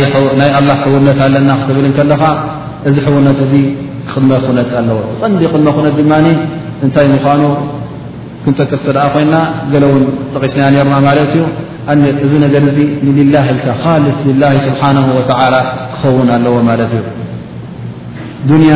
[0.59, 2.23] ኣላ ሕውነት ኣለና ክትብል ከለኻ
[2.87, 3.53] እዚ ሕውነት እዚ
[4.11, 6.25] ቅድመ ኩነት ኣለዎ ቐንዲ ቅድመ ኹነት ድማኒ
[6.85, 7.43] እንታይ ምዃኑ
[8.43, 9.35] ክንጠቅስ ተደኣ ኮይንና
[9.73, 11.43] ገለ ውን ጠቂስና ነርማ ማለት እዩ
[11.91, 15.55] ኣ እዚ ነገር ዚ ንሊላ ኢልካ ካልስ ላ ስብሓን ወላ
[15.93, 17.01] ክኸውን ኣለዎ ማለት እዩ
[18.49, 18.73] ዱንያ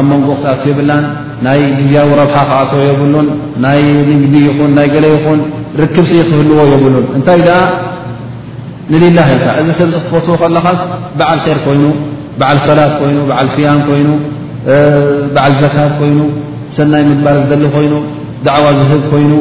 [0.00, 1.04] ኣብ መንጎታት ይብላን
[1.46, 3.28] ናይ ግዜያዊ ረብሓ ክኣቶ የብሉን
[3.64, 5.40] ናይ ንግቢ ይኹን ናይ ገለ ይኹን
[5.80, 7.58] ርክብሲ ክህልዎ የብሉን እንታይ ደኣ
[8.92, 9.30] ንሌላካ
[9.62, 10.80] እዚ ሰብ ዝ ክትፈትዎ ከለኻስ
[11.18, 11.84] በዓል ኼር ኮይኑ
[12.40, 14.08] በዓል ሰላት ኮይኑ በዓል ስያም ኮይኑ
[15.34, 16.18] በዓል ዘካት ኮይኑ
[16.76, 17.92] ሰናይ ምግባር ዝዘሊ ኮይኑ
[18.46, 19.32] ደዕዋ ዝህብ ኮይኑ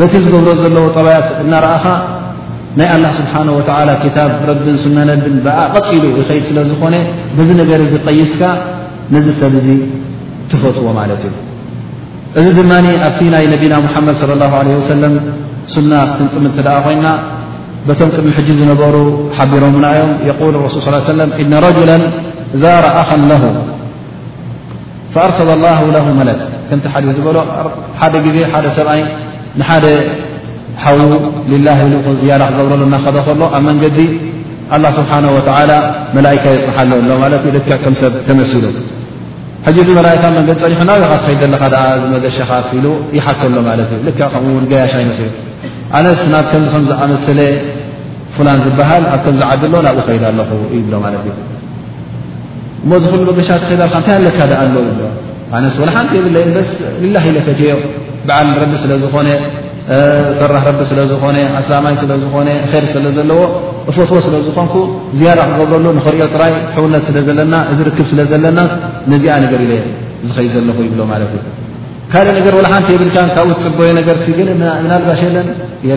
[0.00, 1.84] በቲ ዝገብሮ ዘለዎ ጠብያት እናርአኻ
[2.80, 6.94] ናይ አላ ስብሓን ወላ ክታብ ረብን ስነነብን ብኣ ቐፂሉ ኸይድ ስለ ዝኾነ
[7.36, 8.40] በዚ ነገር ዝቐይስካ
[9.14, 9.68] ነዚ ሰብ እዙ
[10.50, 11.34] ትፈጥዎ ማለት እዩ
[12.40, 12.72] እዚ ድማ
[13.06, 15.14] ኣብቲ ናይ ነቢና መሓመድ صለ ላه عለ ወሰለም
[15.74, 17.06] ስና ትንጥም ተ ደኣ ኮይና
[17.86, 18.94] በቶም ቅድሚ ሕጂ ዝነበሩ
[19.36, 21.90] ሓቢሮ ና እዮም የል ረስል ص ሰለም እነ ረጅላ
[22.62, 23.42] ዛራ ኣኸን ለሁ
[25.14, 27.36] ፈኣርሰለ ላه ማለት ከምቲ ሓሊ ዝበሎ
[28.00, 29.00] ሓደ ግዜ ሓደ ሰብኣይ
[29.60, 29.84] ንሓደ
[30.84, 30.98] ሓዉ
[31.52, 33.98] ልላ ኢሉ ዝያዳ ክገብረሎና ከደ ከሎ ኣብ መንገዲ
[34.74, 35.72] ኣላ ስብሓና ወላ
[36.16, 38.64] መላእካ የፅሓለ ሎ ማለት እ ልክዕ ከም ሰብ ተመሲሉ
[39.66, 41.64] ሕጂእዚ መላይካ መንገዲ ፀኒሑ ናዊካ ክከድ ለካ
[42.14, 45.28] መገሻኻ ኢሉ ይሓተሎ ማለት እዩ ል ከምኡውን ገያሻ ኣይነስ ዩ
[45.98, 47.40] ኣነስ ናብ ከም ከም ዝኣመሰለ
[48.36, 51.36] ፍላን ዝበሃል ኣብ ከምዝዓዲ ሎ ናብኡ ኸይድ ኣለኹ እይብሎ ማለት እዩ
[52.84, 54.74] እሞ ዝክሉ መገሻ ኸዳለካ እንታይ ኣ ለካ ደ ኣሎ
[55.56, 56.72] ኣነስ ወለሓንቲ የብለይ በስ
[57.02, 57.74] ልላ ኢለፈትዮ
[58.26, 59.28] በዓል ንረዲ ስለዝኾነ
[60.40, 63.40] ፈራህ ረቢ ስለ ዝኾነ ኣስላማይ ስለ ዝኾነ ይር ስለ ዘለዎ
[63.90, 64.74] እፈትዎ ስለዝኮንኩ
[65.18, 68.58] ዝያዳ ክገብረሉ ንኽሪኦ ጥራይ ሕውነት ስለ ዘለና እዝርክብ ስለ ዘለና
[69.12, 69.72] ነዚኣ ነገር ኢለ
[70.28, 71.42] ዝኸይድ ዘለዉ ይብሎ ማለት እዩ
[72.12, 74.48] ካልእ ነገር ወላ ሓንቲ የብልካ ካብኡ ትፅበዮ ነገር ስግል
[74.80, 75.46] ብናልባሽ የለን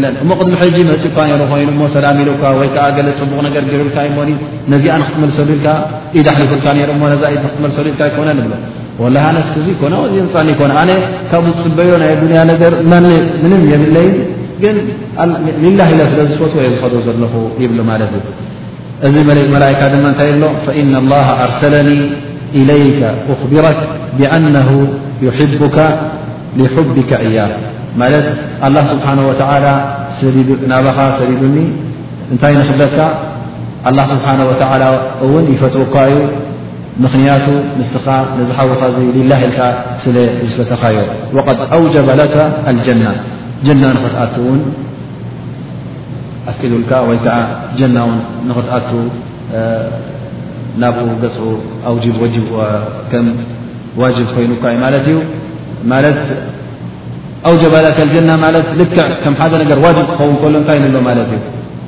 [0.04, 4.12] ለን እሞ ቅድሚ ሕጂ መፅካ ነይሩ ኮይኑሞ ሰላሚ ኢሉካ ወይከዓ ገለ ፅቡቕ ነገር ገርልካ ይ
[4.18, 4.30] ሞኒ
[4.74, 5.68] ነዚኣ ንክትመልሰሉ ኢልካ
[6.20, 8.54] ኢዳ ኣሕሊፍልካ ነይሩ ሞ ነዛ ኢድ ንክትመልሰሉ ኢልካ ኣይኮነን ይብሎ
[9.02, 10.90] ወላ ኣነስ እዙ ኮነ ዚ ንፃኒ ኮነ ኣነ
[11.32, 12.72] ካብኡ ትፅበዮ ናይ ድንያ ነገር
[13.44, 14.08] ምንም የብለይ
[14.64, 14.76] ግን
[15.66, 18.24] ልላ ኢለ ስለ ዝፈትዎ የ ዝፈዶ ዘለኹ ይብሉ ማለት እዩ
[19.08, 19.16] እዚ
[19.56, 21.90] መላእካ ድማ እንታይ ሎ ፈኢና ላ ኣርሰለኒ
[22.60, 23.00] إለይከ
[23.32, 23.80] ኣኽብረክ
[24.20, 24.70] ብኣነሁ
[25.26, 25.78] ይሕቡካ
[26.60, 27.38] لሑቢካ እያ
[28.02, 28.26] ማለት
[28.76, 29.32] ላ ስብሓ ወ
[30.72, 31.58] ናባኻ ሰዲዱኒ
[32.34, 32.98] እንታይ ንኽለካ
[33.90, 34.84] ኣላ ስብሓን ወተላ
[35.26, 36.18] እውን ይፈጥውካ እዩ
[37.04, 37.46] ምክንያቱ
[37.80, 38.06] ንስኻ
[38.50, 38.82] ዝሓውኻ
[39.32, 39.60] ላልካ
[40.04, 40.16] ስለ
[40.50, 40.98] ዝፈተኻዮ
[41.36, 42.38] وقد أوጀበ ك
[42.72, 42.88] الጀ
[43.66, 44.60] ጀና ንክትኣ ውን
[46.50, 47.38] ኣፍቅዱልካ ወይ ከዓ
[47.78, 47.98] ጀና
[48.70, 48.92] ትኣ
[50.82, 51.24] ናብኡ ገ
[53.12, 53.26] ከም
[54.02, 54.66] ዋجب ኮይኑካ
[55.16, 55.18] ዩ
[57.50, 57.64] أوጀ
[58.82, 59.54] ልክዕ ከም ሓደ
[59.86, 61.44] ዋ ክኸው ሎ ታይ ሎ ት እዩ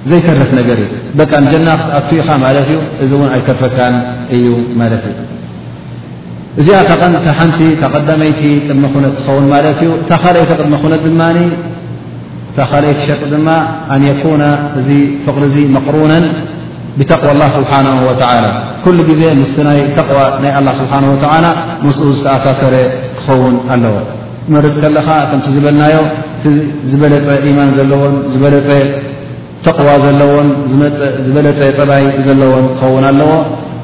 [0.10, 1.68] ዘይከረፍ ነገር እዩ ደቂ ንጀና
[2.00, 3.96] ኣትኢኻ ማለት እዩ እዚ እውን ኣይከርፈካን
[4.36, 4.46] እዩ
[4.82, 5.16] ማለት እዩ
[6.60, 6.80] እዚኣ
[7.40, 7.60] ሓንቲ
[7.94, 11.22] ቐዳመይቲ ቅድመ ኩነት ትኸውን ማለት እዩ እታ ካይቲ ቅድመኹነት ድማ
[12.52, 13.48] እታ ካአይቲ ሸጢ ድማ
[13.96, 14.44] ኣንየኩነ
[14.80, 14.90] እዚ
[15.26, 16.26] ፍቕሪዚ መቕሩነን
[17.00, 17.72] ብተقዋ ላ ስብሓ
[18.08, 18.46] ወላ
[18.84, 20.94] ኩሉ ግዜ ም ናይ ተقዋ ናይ ስብሓ
[21.34, 21.46] ወላ
[21.86, 22.76] ምስኡ ዝተኣሳሰረ
[23.18, 23.96] ክኸውን ኣለዎ
[24.54, 25.98] መርፅ ከለኻ ከምቲ ዝበልናዮ
[26.38, 26.46] እቲ
[26.90, 28.70] ዝበለፀ ኢማን ዘለዎን ዝበለፀ
[29.68, 30.50] ጠቕዋ ዘለዎን
[31.26, 33.32] ዝበለፀ ጠባይ ዘለዎን ክኸውን ኣለዎ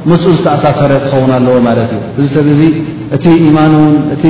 [0.10, 2.62] ምስኡ ዝተኣሳሰረ ክኸውን ኣለዎ ማለት እዩ እዚ ሰብ እዙ
[3.16, 4.24] እቲ ኢማንን እቲ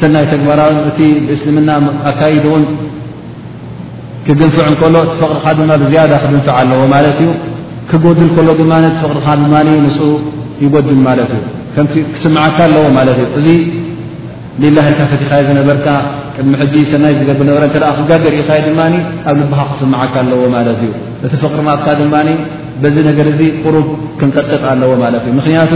[0.00, 1.00] ሰናይ ተግባራውን እቲ
[1.34, 1.70] እስልምና
[2.10, 2.64] ኣካይድውን
[4.26, 7.30] ክግንፍዕ ከሎ ፍቕሪካ ድማ ብዝያዳ ክድንፍዕ ኣለዎ ማለት እዩ
[7.90, 9.54] ክጎድል ከሎ ድማት ፍቕሪካ ድማ
[9.86, 10.06] ምስኡ
[10.64, 11.42] ይጎድል ማለት እዩ
[11.74, 13.46] ከምቲ ክስምዓካ ኣለዎ ማለት እዩ እዚ
[14.62, 15.86] ሌላ ህካ ፈቲኻ ዝነበርካ
[16.42, 18.94] እምሕጂ ሰናይ ዝገብ ነበረ እተደ ክጋገሪኢካይ ድማኒ
[19.30, 20.90] ኣብ ልብሃ ክስምዓካ ኣለዎ ማለት እዩ
[21.24, 22.28] እቲ ፍቅሪማካ ድማኒ
[22.82, 23.86] በዚ ነገር እዚ ቅሩብ
[24.20, 25.72] ክንቀጥጥ ኣለዎ ማለት እዩ ምክንያቱ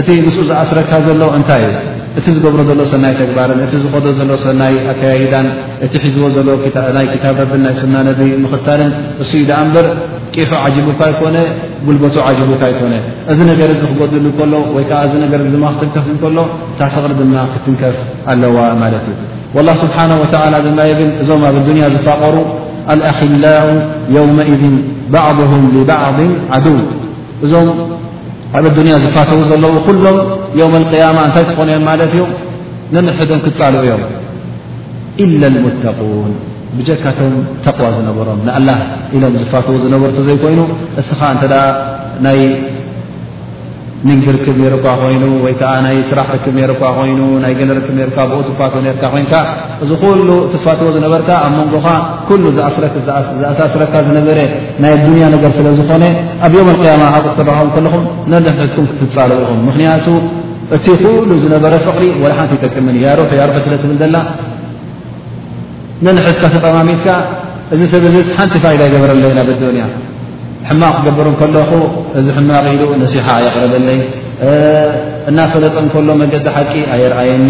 [0.00, 1.76] እቲ ምስኡ ዝኣስረካ ዘለዉ እንታይ እዩ
[2.18, 5.46] እቲ ዝገብሮ ዘሎ ሰናይ ተግባርን እቲ ዝከ ዘሎ ሰናይ ኣከዳን
[5.84, 6.48] እቲ ሒዝቦ ዘሎ
[6.96, 8.08] ናይ ታበብን ናይ ሱናነ
[8.44, 8.90] ምክታርን
[9.22, 9.86] እሱ ዩ በር
[10.52, 11.36] ሑ ዓቡካ ይኮነ
[11.86, 12.16] ጉልበቱ
[12.52, 12.94] ቡካ ይኮነ
[13.32, 15.34] እዚ ነገር ክገድሉ ከሎ ወይዓ እዚ ገ
[15.82, 16.38] ክትንከፍ ከሎ
[16.80, 17.98] ታፍቕሪ ድማ ክትንከፍ
[18.32, 19.14] ኣለዋ ማት እዩ
[19.56, 20.10] واله ስብሓه
[20.64, 22.34] ድ ብ እዞም ኣብ ያ ዝፋቐሩ
[22.92, 23.44] ኣኣክላ
[24.16, 25.90] يوذ عضهም لض
[27.64, 27.68] ው
[28.54, 30.18] ዓብ ዱንያ ዝፋትዉ ዘለዉ ኩሎም
[30.58, 32.30] ዮውም ልቅያማ እንታይ ክኾኑኦም ማለት እዮም
[32.94, 34.02] ነንሕዶም ክፃልኡ እዮም
[35.24, 36.30] ኢላ ልሙተቁን
[36.78, 37.34] ብጀካቶም
[37.66, 38.68] ተقዋ ዝነበሮም ንኣላ
[39.16, 40.60] ኢሎም ዝፋትዎ ዝነበሩ ዘይኮይኑ
[41.00, 41.42] እስከ እንተ
[42.38, 42.42] ይ
[44.08, 48.18] ንግዲ ርክብ ነርካ ኮይኑ ወይ ከዓ ናይ ስራሕ ርክብ ነርካ ኮይኑ ናይ ገነ ርክብ ርካ
[48.30, 49.34] ብኡ ትፋት ርካ ኮይንካ
[49.84, 51.86] እዚ ኩሉ ትፋትዎ ዝነበርካ ኣብ መንጎኻ
[52.28, 54.38] ኩሉ ዝኣሳስረካ ዝነበረ
[54.82, 56.04] ናይ ዱንያ ነገር ስለ ዝኾነ
[56.46, 60.06] ኣብ ዮም ኣቅያማ ኣ ትረኸቡ ከለኹም ነንሕትኩም ክትፃለኹም ምክንያቱ
[60.76, 64.16] እቲ ኩሉ ዝነበረ ፍቕሪ ወላ ሓንቲ ይጠቅምን ያሩሑ ያ ሩሑ ስለትብል ዘላ
[66.06, 67.06] ነንሕትካ ተጠማሚትካ
[67.74, 69.84] እዚ ሰብዚ ሓንቲ ፋኢዳ ይገበረለ ኢና ብኣዶንያ
[70.68, 71.70] ሕማቕ ክገበር ከለኹ
[72.18, 73.98] እዚ ሕማቕ ኢሉ ነሲሓ የቕረበለይ
[75.30, 77.48] እናፈለጥ እከሎ መገዲ ሓቂ ኣየርአየኒ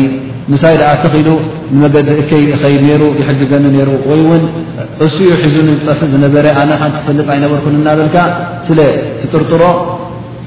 [0.53, 1.29] ንሳይ ድኣ ተኽኢሉ
[1.75, 4.43] ንመገዲ እከይ ኸይድ ሩ ይሕግዘኒ ነይሩ ወይ እውን
[5.07, 8.17] እስኡ ሒዙኒ ዝጠፍእ ዝነበረ ኣነ ሓንቲ ፈለጥ ኣይነበርኩን እናበልካ
[8.69, 8.81] ስለ
[9.23, 9.63] ትጥርጥሮ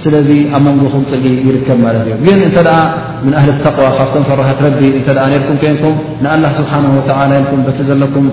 [0.04, 2.78] ስለዚ ኣብ መንጎኹም ፅሊ ይርከብ ማለት እዩ ግን እንተ ደኣ
[3.26, 8.28] ምን ኣህሊ ተቕዋ ካብቶም ፈራሃት ረቢ እተ ርኩም ኮይንኩም ንአላ ስብሓን ወላ ኢልኩም በቲ ዘለኩም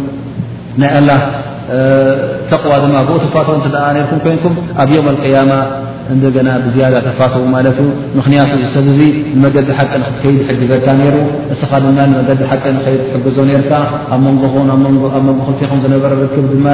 [0.80, 1.08] ናይ ኣላ
[2.50, 5.52] ተቕዋ ድማ ብኡ ተፋትዎ ተደ ነርኩም ኮይንኩም ኣብ ዮም اقያማ
[6.14, 7.78] እንደገና ብዝያዳ ተፋትዉ ማለት
[8.18, 9.00] ምኽንያቱ ዚ ሰብ ዙ
[9.36, 11.16] ንመገዲ ሓቂ ንክትከይድ ይሕግዘካ ነይሩ
[11.54, 13.72] እስኻ ድማ መገዲ ሓቂ ንከድ ትሕግዞ ነርካ
[14.12, 16.68] ኣን ኣብ መን ክልቲኹም ዝነበረ ርክብ ድማ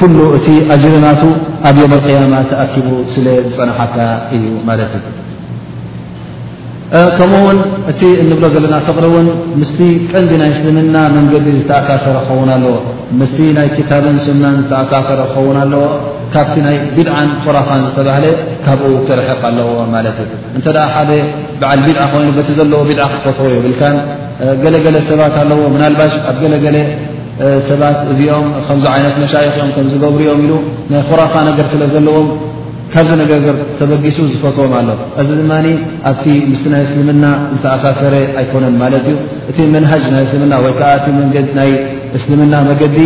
[0.00, 1.22] ኩሉ እቲ ኣጅርናቱ
[1.70, 3.96] ኣብ ዮም قያማ ተኣኪቡ ስለ ዝፀናሓካ
[4.36, 5.16] እዩ ማለት እዩ
[7.18, 7.58] ከምኡውን
[7.90, 9.26] እቲ እንብሎ ዘለና ፍቅሪ እውን
[9.58, 9.78] ምስቲ
[10.12, 12.72] ቀንዲ ናይ ስምና መንገዲ ዝተኣሳሰረ ክኸውን ኣለዎ
[13.20, 15.84] ምስቲ ናይ ክታብን ስናን ዝተኣሳሰረ ክኸውን ኣለዎ
[16.34, 18.24] ካብቲ ናይ ብድዓን ኩራፋን ዝተባሃለ
[18.64, 21.10] ካብኡ ትረከብ ኣለዎ ማለት እዩ እንተደ ሓደ
[21.62, 23.96] በዓል ቢድዓ ኮይኑ በቲ ዘለዎ ብድዓ ክትፈትዎ ብልን
[24.64, 26.76] ገለገለ ሰባት ኣለዎ ምናልባሽ ኣብ ገለገለ
[27.70, 30.52] ሰባት እዚኦም ከምዚ ዓይነት መሻይኽ ኦም ከም ዝገብሩ ኦም ኢሉ
[30.92, 32.26] ናይ ራፋ ነገር ስለ ዘለዎም
[32.92, 34.88] ካብዚ ነገርር ተበጊሱ ዝፈትዎም ኣሎ
[35.20, 35.66] እዚ ድማኒ
[36.10, 37.24] ኣብቲ ምስሊ ናይ እስልምና
[37.56, 39.16] ዝተኣሳሰረ ኣይኮነን ማለት እዩ
[39.50, 41.70] እቲ መንሃጅ ናይ እስልምና ወይ ከዓ እ ናይ
[42.18, 42.96] እስልምና መገዲ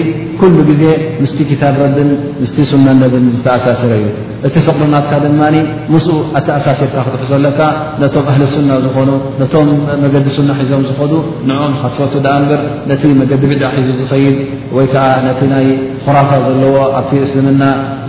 [0.40, 0.82] ኩሉ ግዜ
[1.22, 2.10] ምስቲ ክታብ ረድን
[2.42, 4.06] ምስቲ ሱና ነብን ዝተኣሳስረ እዩ
[4.46, 5.56] እቲ ፍቕሪናትካ ድማኒ
[5.92, 7.60] ምስኡ ኣተኣሳሲርካ ክትሕሰለካ
[8.02, 9.68] ነቶም ኣህሊ ሱና ዝኾኑ ነቶም
[10.04, 11.12] መገዲ ሱና ሒዞም ዝኸዱ
[11.50, 14.36] ንኦም ካትፈት ዳ እንበር ነቲ መገዲ ብድ ሒዙ ዝፈይድ
[14.78, 15.66] ወይ ከዓ ነቲ ናይ
[16.06, 17.62] ኩራፋ ዘለዎ ኣብቲ እስልምና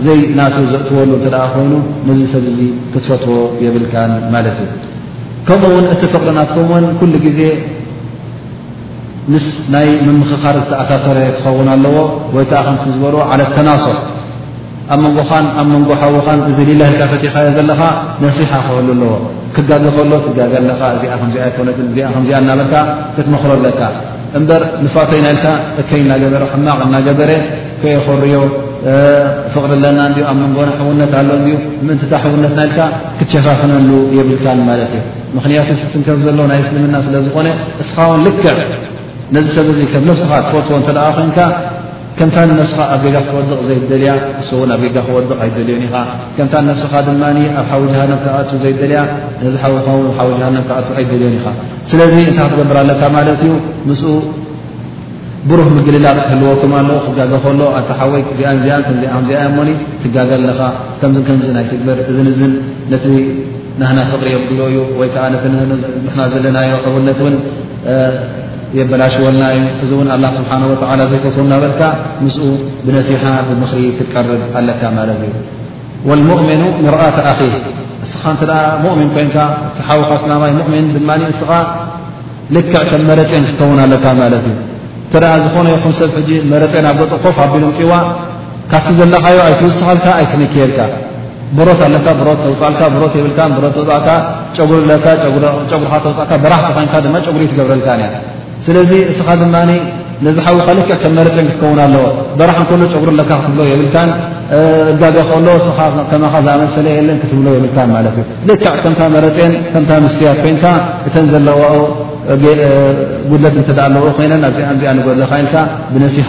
[0.06, 1.72] ዘይ ናት ዘእትወሉ እተደ ኮይኑ
[2.10, 2.60] ነዚ ሰብ እዚ
[2.94, 4.70] ክትፈትዎ የብልካን ማለት እዩ
[5.48, 7.40] ከምኡውን እቲ ፍቕሪናት ከምኡውን ኩሉ ግዜ
[9.34, 11.96] ምስ ናይ ምምክኻር ዝተኣሳሰረ ክኸውን ኣለዎ
[12.34, 14.02] ወይ ከዓ ከምቲ ዝበርዎ ዓለት ተናሶት
[14.94, 17.80] ኣብ መንጎኻን ኣብ መንጎ ሓውኻን እዚ ሌላ ህልካ ፈቲኻዮ ዘለኻ
[18.24, 19.10] ነሲሓ ክህሉ ኣለዎ
[19.56, 22.74] ክጋግ ከሎ ትጋገኣለካ እዚኣ ከዚኣ ይኮነትን እዚኣ ከዚኣ እናበልካ
[23.16, 23.80] ክትመክረለካ
[24.38, 25.46] እምበር ንፋቶይ ናኢልካ
[25.80, 27.30] እከይ እናገበረ ሕማቕ እናገበረ
[27.82, 28.34] ከየ ኽርዮ
[29.54, 31.54] ፍቕሪኣለና እን ኣብ መንጎና ሕውነት ኣሎ እ
[31.86, 32.78] ምእንቲታ ኣሕውነት ናኢልካ
[33.20, 35.04] ክትሸፋፍነሉ የብልካን ማለት እዩ
[35.38, 37.48] ምክንያቱ ስትንከብ ዘለዎ ናይ እስልምና ስለ ዝኾነ
[37.82, 38.48] እስኻ ውን ልክዕ
[39.34, 41.38] ነዚ ሰብዙ ከም ነፍስኻ ትፈትዎ እተደቃ ኮይንካ
[42.18, 44.10] ከምታ ነፍስኻ ኣብ ገጋ ክወድቕ ዘይደልያ
[44.56, 45.94] እውን ኣብ ገጋ ክወድቕ ኣይደልዮን ኢኻ
[46.36, 47.22] ከምታ ነፍስኻ ድማ
[47.60, 47.96] ኣብ ሓዊሃ
[48.36, 48.98] ኣ ዘይደልያ
[49.42, 51.46] ነዚ ሓዊም ሓዊሃ ካኣ ኣይደልዮን ኢኻ
[51.90, 53.52] ስለዚ እንታ ክትገብር ኣለካ ማለት እዩ
[53.88, 54.10] ምስኡ
[55.48, 59.68] ብሩህ ምግልላ ክህልወኩም ኣ ክጋገ ከሎ ኣታ ሓወይ ዚኣንዚኣዚኣዚኣየሞኒ
[60.02, 60.60] ትጋገኣለኻ
[61.00, 62.26] ከም ከም ናይ ትግበር እን
[62.94, 63.04] ነቲ
[63.80, 67.26] ናህና ፍቅሪ ዮምግል እዩ ወይከዓ ነሕና ዘለናዮ እቡነትው
[68.78, 71.82] የበላሽወልና እዩ እዚ እውን ኣላ ስብሓንወላ ዘይፈትዎም ናበልካ
[72.24, 72.44] ምስኡ
[72.86, 75.32] ብነሲሓ ብምኽሪ ክትቀርብ ኣለካ ማለት እዩ
[76.08, 77.40] ወልሙእምኑ ምርኣት ኣኺ
[78.06, 78.42] እስኻ እንተ
[78.82, 79.36] ሙእምን ኮንካ
[79.70, 81.50] እቲሓዊኻ ስናማይ ሙእምን ድማ ንስኻ
[82.54, 84.56] ልክዕ ከም መረፂን ክከውን ኣለካ ማለት እዩ
[85.10, 87.92] ንተኣ ዝኾነዮ ከምሰብ ሕጂ መረፂን ኣብ ገፅ ኮፍ ኣቢሎም ፂዋ
[88.70, 90.78] ካብቲ ዘለኻዮ ኣይትውስኻልካ ኣይትንክየልካ
[91.56, 94.06] በሮት ኣለካ ብሮት ተውፃልካ ብሮት የብልካ ብት ተውፃካ
[94.56, 94.80] ጨጉሪ
[95.72, 97.88] ጨጉሪካ ተውፃእካ ብራህቲንካ ድማ ጨጉሪእ ትገብረልካ
[98.66, 99.56] ስለዚ እስኻ ድማ
[100.26, 102.04] ነዝሓዊኻ ልክዕ ከም መረፅን ክትከውን ኣለዎ
[102.38, 104.10] በራሓን ከሎ ፀጉሪ ለካ ክትብሎ የብልካን
[105.00, 105.78] ጋገ ከሎ ስኻ
[106.10, 110.64] ከማኻ ዝኣመሰለ የለን ክትብሎ የብልካ ማለት እዩ ልክዕ ከምታ መረፂን ከምታ ምስትያት ኮይንካ
[111.08, 111.74] እተን ዘለዋኡ
[113.30, 115.56] ጉድለት እተዳኣለዉኡ ኮይነን ኣዚኣ ንጎድለካ ኢልካ
[115.92, 116.28] ብነሲሓ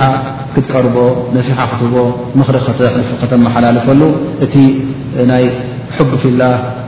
[0.56, 0.98] ክትቀርቦ
[1.38, 1.96] ነሲሓ ክትቦ
[2.40, 2.56] ምኽሪ
[3.22, 4.02] ከተመሓላልፈሉ
[4.48, 4.56] እቲ
[5.32, 5.46] ናይ
[5.98, 6.42] ሑቡ ፊላ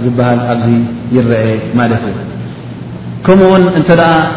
[0.07, 0.67] ዝበሃል ኣብዚ
[1.17, 1.45] ይረአ
[1.79, 2.15] ማለት እዩ
[3.25, 3.89] ከምኡውን እንተ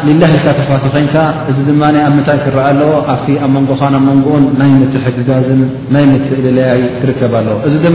[0.06, 1.14] ሊላ ህልካ ተፋት ኮንካ
[1.50, 5.60] እዚ ድማ ኣብ ምንታይ ክረአ ኣለዎ ኣብቲ ኣብ መንጎኻን ኣ መንጎኡን ናይ ምት ሕጋዝም
[5.94, 7.88] ናይ ምት ልለያይ ክርከብ ኣለዎ እዚ ድ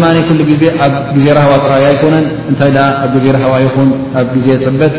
[0.85, 2.71] ኣብ ዜ ረዋ ክረ ኣይኮነን እታይ
[3.05, 4.95] ኣብ ዜ ረዋ ይኹን ኣብ ግዜ ፅበት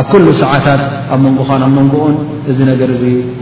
[0.00, 2.16] ኣብ ኩሉ ሰዓታት ኣብ መንጎኻን ኣ መንጎኡን
[2.52, 2.90] እዚ ነገር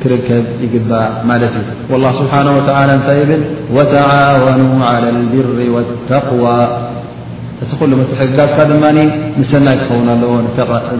[0.02, 2.46] ትርከብ ይግባእ ማለት እዩ والله ስብሓه
[2.98, 3.42] እታይ ብል
[3.94, 4.60] ተعወኑ
[4.92, 6.62] على لብሪ والተقዋى
[7.62, 7.90] እቲ ኩل
[8.38, 8.72] ጋዝካ ድ
[9.40, 10.32] نثናይ ክኸውን ኣለዎ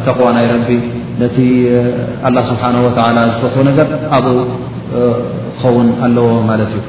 [0.07, 0.53] ተقዋى ናይ ረ
[1.23, 1.37] ነቲ
[2.27, 4.37] الله سبحنه وتعلى ዝፈት ነር ኣብኡ
[5.61, 6.81] ክኸውን ኣለዎ ማት እዩ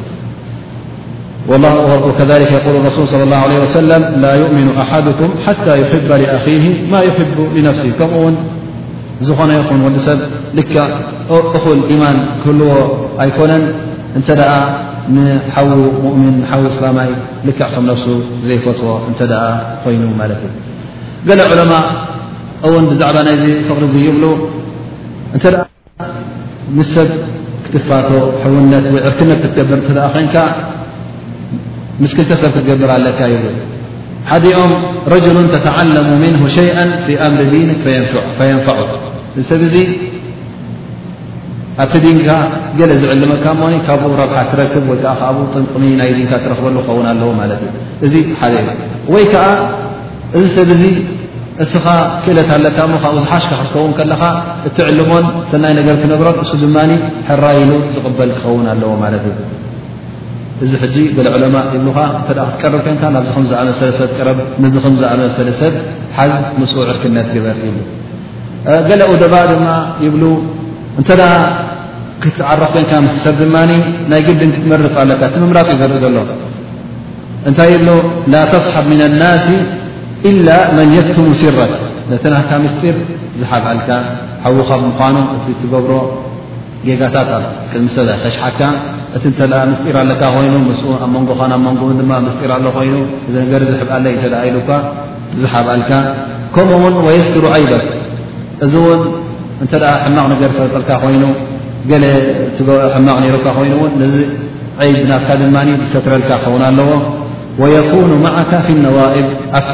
[2.10, 7.34] وكذلك يقل الرسل صلى الله عليه وسلم لا يؤمن أحدكم حتى يحب لأخه ما يحب
[7.56, 8.36] لنفسه ከምኡ ውን
[9.28, 10.20] ዝኾነ ይኹን ወዲ ሰብ
[11.80, 12.70] ል إيማن ክህልዎ
[13.24, 13.64] ኣيኮነን
[14.18, 14.20] እ
[15.56, 17.10] ሓو ؤምን ሓو ስላማይ
[17.48, 18.06] ልክዕ ከም ነفሱ
[18.48, 19.20] ዘይፈትዎ እተ
[19.84, 20.52] ኮይኑ ማለት እዩ
[21.28, 21.84] ገل عለማء
[22.68, 23.36] እውን بዛዕባ ናይ
[23.68, 24.24] فقሪ يብل
[25.36, 25.46] እተ
[26.78, 27.10] ምስ ሰብ
[27.66, 28.08] ክትፋት
[28.44, 29.80] حውነት ዕርክነት ትገብር
[30.16, 30.36] ኮንካ
[32.02, 33.44] ምስክተ ሰብ ክትገብር ኣለካ ይብ
[34.32, 34.72] ሓዲኦም
[35.16, 37.70] رجل ተተعلم منه شيئ في ኣምሪ ዲን
[38.38, 38.78] فيንفع
[41.84, 42.30] ኣብቲ ድንካ
[42.80, 47.60] ገለ ዝዕልመካ ኒ ካብኡ ረብሓ ትረክብ ወከዓ ኣብኡ ጥምቕሚ ናይ ዲንካ ትረክበሉ ክኸውን ኣለዎ ማለት
[47.66, 47.72] እዩ
[48.06, 48.70] እዚ ሓደ እዩ
[49.14, 49.46] ወይ ከዓ
[50.38, 50.84] እዚ ሰብ ዚ
[51.64, 51.86] እስኻ
[52.24, 54.22] ክእለት ኣለካ ካብ ብዙሓሽካ ክትከውን ከለኻ
[54.68, 56.78] እትዕልሞን ሰናይ ነገር ክነግሮን እሱ ድማ
[57.30, 59.38] ሕራይሉ ዝቕበል ክኸውን ኣለዎ ማለት እዩ
[60.64, 65.74] እዚ ሕጂ ገለ ዕለማ ይብሉካ ተ ክትቀርብከንካ ናብዚ ምዝኣመሰለሰብ ቀረ ዚ ምዝኣመሰለሰብ
[66.18, 67.78] ሓዝ ምስኡ ዕርክነት ግበር ይብ
[68.90, 69.66] ገለ ኡደባ ድማ
[70.06, 70.22] ይብሉ
[71.00, 71.22] እንተደ
[72.24, 73.56] ክትዓረኽ ኮንካ ምስ ሰብ ድማ
[74.12, 76.18] ናይ ግዲ ንክትመርፅ ኣለካ እቲ ምምራፅእዩ ዘርኢ ዘሎ
[77.50, 77.90] እንታይ ይብሉ
[78.34, 79.48] ላ ተስሓብ ምን ናሲ
[80.30, 81.74] ኢላ መን የክትሙ ስረት
[82.12, 82.96] ነቲናካ ምስጢር
[83.42, 83.90] ዝሓብአልካ
[84.44, 85.94] ሓዉኻ ብምኳኑ እቲ ትገብሮ
[86.88, 88.60] ጌጋታት ኣብ ቅድሚሰብ ከሽሓካ
[89.18, 89.40] እቲ እተ
[89.74, 90.70] ምስጢር ኣለካ ኮይኑ ም
[91.04, 92.94] ኣብ መንጎኻ ኣብ መንጎኡን ድማ ምስጢር ኣሎ ኮይኑ
[93.28, 94.70] እዚ ነገር ዝሕብዓለ እዩ እተ ኢሉካ
[95.44, 95.92] ዝሓብአልካ
[96.56, 97.86] ከምኡውን ወየስትሩ ዓይበት
[98.66, 99.02] እዚእውን
[99.64, 101.24] እንተደ ሕማቕ ነገር ክረፅልካ ኮይኑ
[101.90, 102.04] ገለ
[102.96, 104.16] ሕማቕ ሮካ ኮይኑ እውን ነዚ
[104.84, 106.90] ዓይናካ ድማ ዝሰትረልካ ክኸውን ኣለዎ
[107.62, 109.28] ወየኩኑ ማዓካ ፊ لነዋእብ
[109.60, 109.70] ኣብ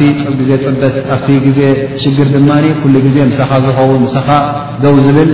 [0.49, 1.59] ዜ ፅበት ኣብቲ ግዜ
[2.01, 2.49] ሽግር ድማ
[2.81, 4.27] ኩሉ ግዜ ምሰኻ ዝኸው ምሰኻ
[4.83, 5.31] ደው ዝብል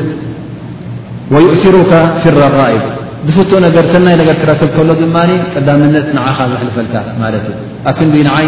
[1.36, 1.92] ወይእثሩካ
[2.22, 2.84] ፍ ረቃئብ
[3.28, 5.16] ብፍት ነገር ሰናይ ነገር ትረክብ ከሎ ድማ
[5.54, 7.58] ቀዳምነት ንዓኻ ዘሕልፈልካ ማለት እዩ
[7.90, 8.48] ኣብ ክንዲይ ንዓይ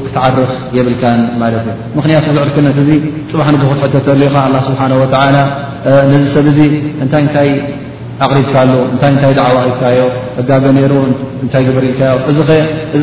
[0.07, 2.91] ክትዓርፍ የብልካን ማለት እዩ ምክንያቱ ዝዕድክነት እዚ
[3.33, 5.05] ፅባሕ ንብክትሕተ ተለዩኻ ስብሓ ወ
[6.13, 6.59] ነዚ ሰብ እዚ
[7.05, 7.51] እንታይ እታይ
[8.25, 10.01] ኣቕሪብካሉ እንታይ እንታይ ድዕዋቂድካዮ
[10.41, 10.93] እጋገ ነይሩ
[11.43, 12.39] እንታይ ግበርኢልካዮ ኸእዚ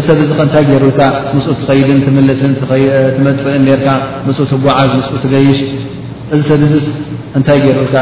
[0.08, 1.00] ሰብዚ ኸ እንታይ ገይሩልካ
[1.36, 3.88] ምስኡ ትኸይድን ትምንትመጥፍእን ርካ
[4.28, 5.60] ምኡ ት ጓዓዝ ምስኡ ትገይሽ
[6.36, 6.86] እዚ ሰብዝስ
[7.38, 7.96] እንታይ ገይሩልካ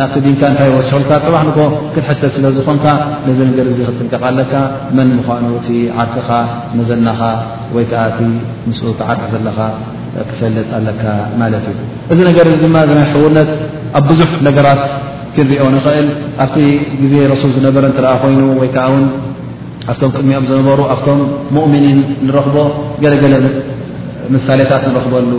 [0.00, 1.58] ናብቲ ዲንካ እንታይ ወሲሑልካ ፅባሕ ንኮ
[1.94, 2.86] ክትሕተት ስለ ዝኾንካ
[3.26, 4.52] ነዚ ነገር እዚ ክጥንቀቕ ኣለካ
[4.96, 5.68] መን ምኳኑ እቲ
[6.02, 6.28] ዓርትኻ
[6.80, 7.20] መዘናኻ
[7.76, 8.20] ወይ ከዓ እቲ
[8.68, 9.58] ምስኡ ተዓርፍ ዘለኻ
[10.30, 11.02] ክፈልጥ ኣለካ
[11.42, 11.78] ማለት እዩ
[12.12, 13.50] እዚ ነገር እዚ ድማ ዘናይ ሕውነት
[13.98, 14.82] ኣብ ብዙሕ ነገራት
[15.36, 16.06] ክንሪኦ ንኽእል
[16.44, 16.56] ኣብቲ
[17.02, 19.04] ግዜ ረሱል ዝነበረ እተደኣ ኮይኑ ወይ ከዓ እውን
[19.92, 21.20] ኣብቶም ቅድሚኦም ዝነበሩ ኣብቶም
[21.54, 22.56] ምእምኒን ንረኽቦ
[23.02, 23.34] ገለገለ
[24.34, 25.30] ምሳሌታት ንረኽበሉ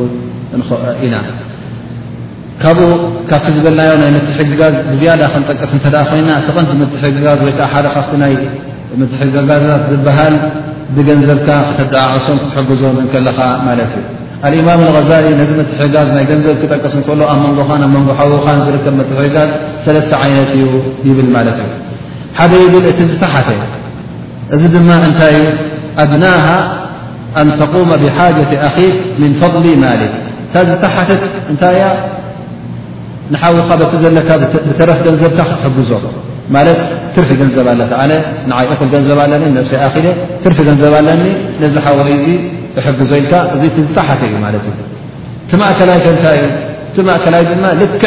[0.59, 0.61] ን
[1.05, 1.15] ኢና
[2.63, 2.79] ካብኡ
[3.29, 8.13] ካብቲ ዝበልናዮ ናይ ምትሕግጋዝ ብዝያዳ ክንጠቀስ እተ ደኣ ኮይንና ቲ ቐንቲ ምትሕግጋዝ ወይከዓ ሓደ ካብቲ
[8.23, 8.33] ናይ
[9.01, 10.35] ምትሕግጋዝታት ዝበሃል
[10.97, 14.05] ብገንዘብካ ክተደዓዕሶም ክትሕግዞን እከለኻ ማለት እዩ
[14.51, 17.69] الإمም الغዛሊ ነዚ ትሕጋዝ ናይ ገንዘብ ክጠቀስ ሎ ኣ ን ንጎ
[18.59, 19.49] ን ዝርከብ ትሕጋዝ
[19.85, 20.63] ሰለተ ይነት እዩ
[21.07, 21.27] ይብል
[21.57, 21.69] ት እዩ
[22.37, 23.47] ሓደ ይግል እቲ ዝተሓፈ
[24.55, 25.35] እዚ ድማ እታይ
[26.03, 26.45] أድናه
[27.41, 28.69] أن ተقم ብሓاجة ኣ
[29.21, 30.01] من فضሊ ማل
[30.53, 31.09] ታ ዝተሓት
[31.51, 31.77] እንታይ
[33.41, 34.29] ሓዊካ በ ዘለካ
[34.67, 36.81] ብተረፍ ገንዘብካ ክትሕግዞ ት
[37.15, 37.65] ክርፊ ገንዘብ
[38.01, 38.03] ኣ
[38.69, 39.43] ይ ኹ ገንዘብ ኣለኒ
[40.49, 41.21] ርፊ ገንዘብ ኣለኒ
[42.25, 42.29] ዚ
[42.86, 44.80] ሕግዞ ኢልካ እዚ ትዝታሓተ እዩ ማለት እዩ
[45.45, 46.47] እቲ ማእከላይ ከምታይ እዩ
[46.91, 48.03] እቲማእከላይ ድማ ልክዕ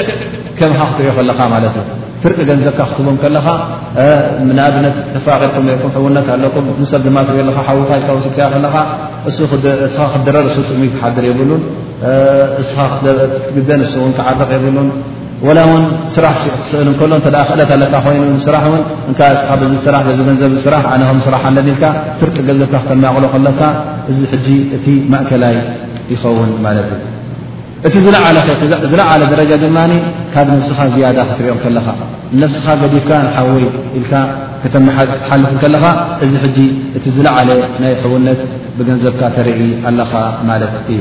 [0.59, 1.87] ከምካ ክትሪኦ ከለኻ ማለት እዩ
[2.23, 3.47] ፍርቂ ገንዘብካ ክትቦም ከለኻ
[4.49, 7.37] ምኣብነት ተፋቂርኩም ርኩም ሕውነት ኣለኩም ሰብ ድማ ትኦ
[7.67, 8.75] ሓዊካ ኢል ስከያ ከለኻ
[9.95, 11.63] ስኻ ክድረር ጥቅሚ ክሓድር የብሉን
[13.55, 14.89] ትግደን እን ክዓርቕ የብሉን
[15.57, 15.83] ላ ውን
[16.15, 16.37] ስራሕ
[16.69, 17.27] ስእል እከሎ እተ
[17.71, 18.83] ክእለት ኣለካ ኮይኑ ስራሕ እውን
[19.19, 21.85] ካብ ዚ ስራ ገንዘብስራሕ ኣነም ስራሕ ኣለኒ ኢልካ
[22.21, 23.61] ትርቂ ገንዘብካ ክተማቅሎ ከለካ
[24.11, 24.19] እዚ
[24.77, 25.57] እቲ ማእከላይ
[26.13, 26.89] ይኸውን ማለት
[27.89, 27.95] እቲ
[28.93, 29.79] ዝለዓለ ደረጃ ድማ
[30.35, 31.87] ካብ ነፍስኻ ዝያዳ ክትርኦም ከለኻ
[32.45, 33.65] ነፍስኻ ገዲፍካ ሓወይ
[33.99, 34.13] ኢልካ
[34.65, 35.85] ከተሓልፍ ከለኻ
[36.25, 36.33] እዚ
[36.99, 37.51] እቲ ዝለዓለ
[37.83, 38.41] ናይ ሕውነት
[38.79, 39.61] ብገንዘብካ ተርኢ
[39.91, 40.13] ኣለኻ
[40.51, 41.01] ማለት እዩ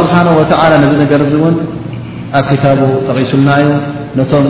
[0.00, 1.56] ስብሓ ወላ ነዚ ነገር እውን
[2.36, 3.66] ኣብ كتب تغሱلና ዩ
[4.18, 4.46] ነቶم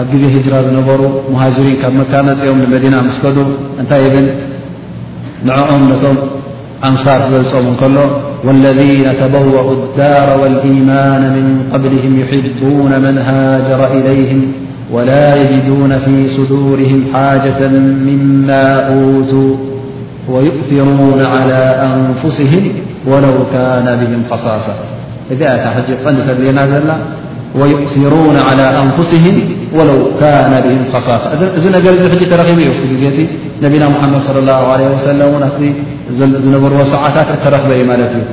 [0.00, 1.00] ኣብ ጊዜ هجራ ዝነበሩ
[1.34, 3.36] مهاجرين ካ መመፅኦም لمدنة مسكዱ
[3.82, 4.16] እታይ ብ
[5.48, 6.16] نعም نቶم
[6.88, 7.96] أنصر تበፅم ከሎ
[8.46, 14.40] والذين تبوأ الدار والإيمان من قبلهم يحبون من هاجر إليهم
[14.94, 17.60] ولا يجدون في صدورهم حاجة
[18.08, 19.52] مما أوتوا
[20.32, 22.64] ويؤثرون على أنفسهم
[23.10, 24.74] ولو كان بهم خصاصة
[25.34, 25.40] እذ
[25.74, 26.88] ح ቀنዲ فلና ዘና
[27.70, 28.14] ይእሩ
[28.48, 29.36] على ኣንፍስህም
[29.76, 31.24] ወለው ካና ብም ከሳሳ
[31.58, 33.18] እዚ ነገር ዚ ሕ ተረኺቡ እዩ ቲ ግዜቲ
[33.64, 34.58] ነቢና ምሓመድ صለ ላه
[34.94, 35.62] ወሰለም እን ኣፍቲ
[36.44, 38.24] ዝነበርዎ ሰዓታት እተረክበ ዩ ማለት እዩ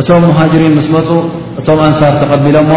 [0.00, 1.08] እቶም ሙሃጅሪን ምስ መፁ
[1.60, 2.70] እቶም ኣንሳር ተቐቢለሞ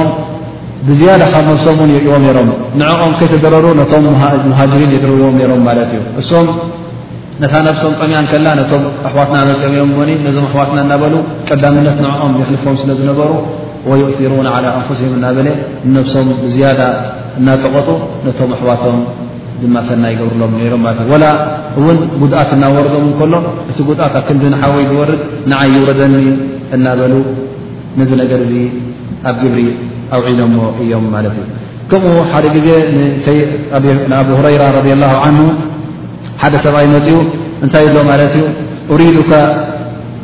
[0.87, 4.03] ብዝያደ ካብ መብሶም ን የርእዎም ሮም ንዕኦም ከይተደረሩ ነቶም
[4.51, 6.47] ሙሃጅሪን የድርብዎም ሮም ማለት እዩ እሶም
[7.43, 11.13] ነታ ናብሶም ጠሚያን ከላ ነቶም ኣሕዋትና መፅኦም ኒ ነዞም ኣሕዋትና እናበሉ
[11.49, 13.31] ቀዳምነት ንዕኦም የሕልፎም ስለ ዝነበሩ
[13.99, 15.47] ይእሩና ኣንፍስም እናበለ
[15.89, 16.81] ንነብሶም ብዝያዳ
[17.39, 17.89] እናፀቐጡ
[18.25, 18.97] ነቶም ኣሕዋቶም
[19.61, 21.25] ድማ ሰና ይገብርሎም ነሮም ለት እ ዋላ
[21.79, 23.33] እውን ጉድኣት እናወርዶም እንከሎ
[23.69, 25.19] እቲ ጉድኣት ብክንዲንሓወይ ዝወርድ
[25.51, 26.15] ንዓይ ይውረደኒ
[26.77, 27.13] እናበሉ
[27.99, 28.53] ንዚ ነገር እዚ
[29.29, 29.61] ኣብ ግብሪ
[30.15, 31.45] ኣውዒሎሞ እዮም ማለት እዩ
[31.91, 32.67] ከምኡ ሓደ ግዜ
[34.09, 35.39] ንኣብ ሁረይራ ረ ላ ን
[36.41, 37.17] ሓደ ሰብኣይ መፅኡ
[37.65, 38.43] እንታይ ሎ ማለት እዩ
[39.01, 39.31] ሪዱካ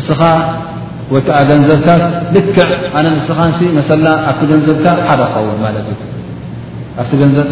[0.00, 0.20] እስኻ
[1.14, 2.02] ወይከዓ ገንዘብካስ
[2.34, 2.68] ልክዕ
[2.98, 5.88] ኣነ ስኻን መሰና ኣብቲ ገንዘብካ ሓደ ክኸውን ማት እዩ
[7.00, 7.02] ኣ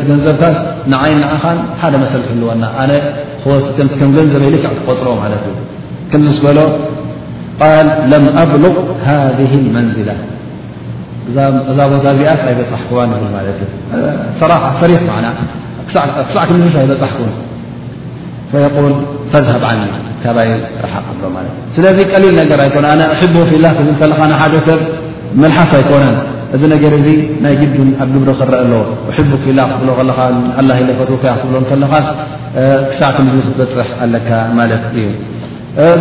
[0.08, 0.56] ገንዘብታስ
[0.92, 2.92] ንዓይን ንዓኻን ሓደ መሰል ሕልወና ኣነ
[4.00, 5.54] ከም ገንዘበ ልክዕ ክቆፅሮ ማለት እዩ
[6.10, 6.58] ከምዚስበሎ
[7.60, 8.74] قል ለም ኣብልغ
[9.06, 9.38] ሃذ
[9.70, 10.10] اመንዝላ
[11.70, 17.18] እዛ ቦታ እዚኣስ ኣይበፅሕክዋን ብ ማት እዩ ራ ሰሪ ክሳዕ ክ ኣይበፅሕኩ
[19.32, 19.70] فذብ ع
[20.22, 20.48] ካይ
[21.76, 22.36] ስለዚ ቀሊል
[23.34, 23.66] ب ፍላ
[24.18, 24.80] ክ ሓደ ሰብ
[25.42, 26.04] መلሓስ ኣይኮነ
[26.54, 27.10] እዚ ነር ዚ
[27.44, 28.74] ናይ ግድን ኣብ ግብሪ ክረአ ብ
[29.16, 29.70] ፈብ ክሳዕ
[33.16, 35.06] ክትበፅርሕ ኣ ማት እዩ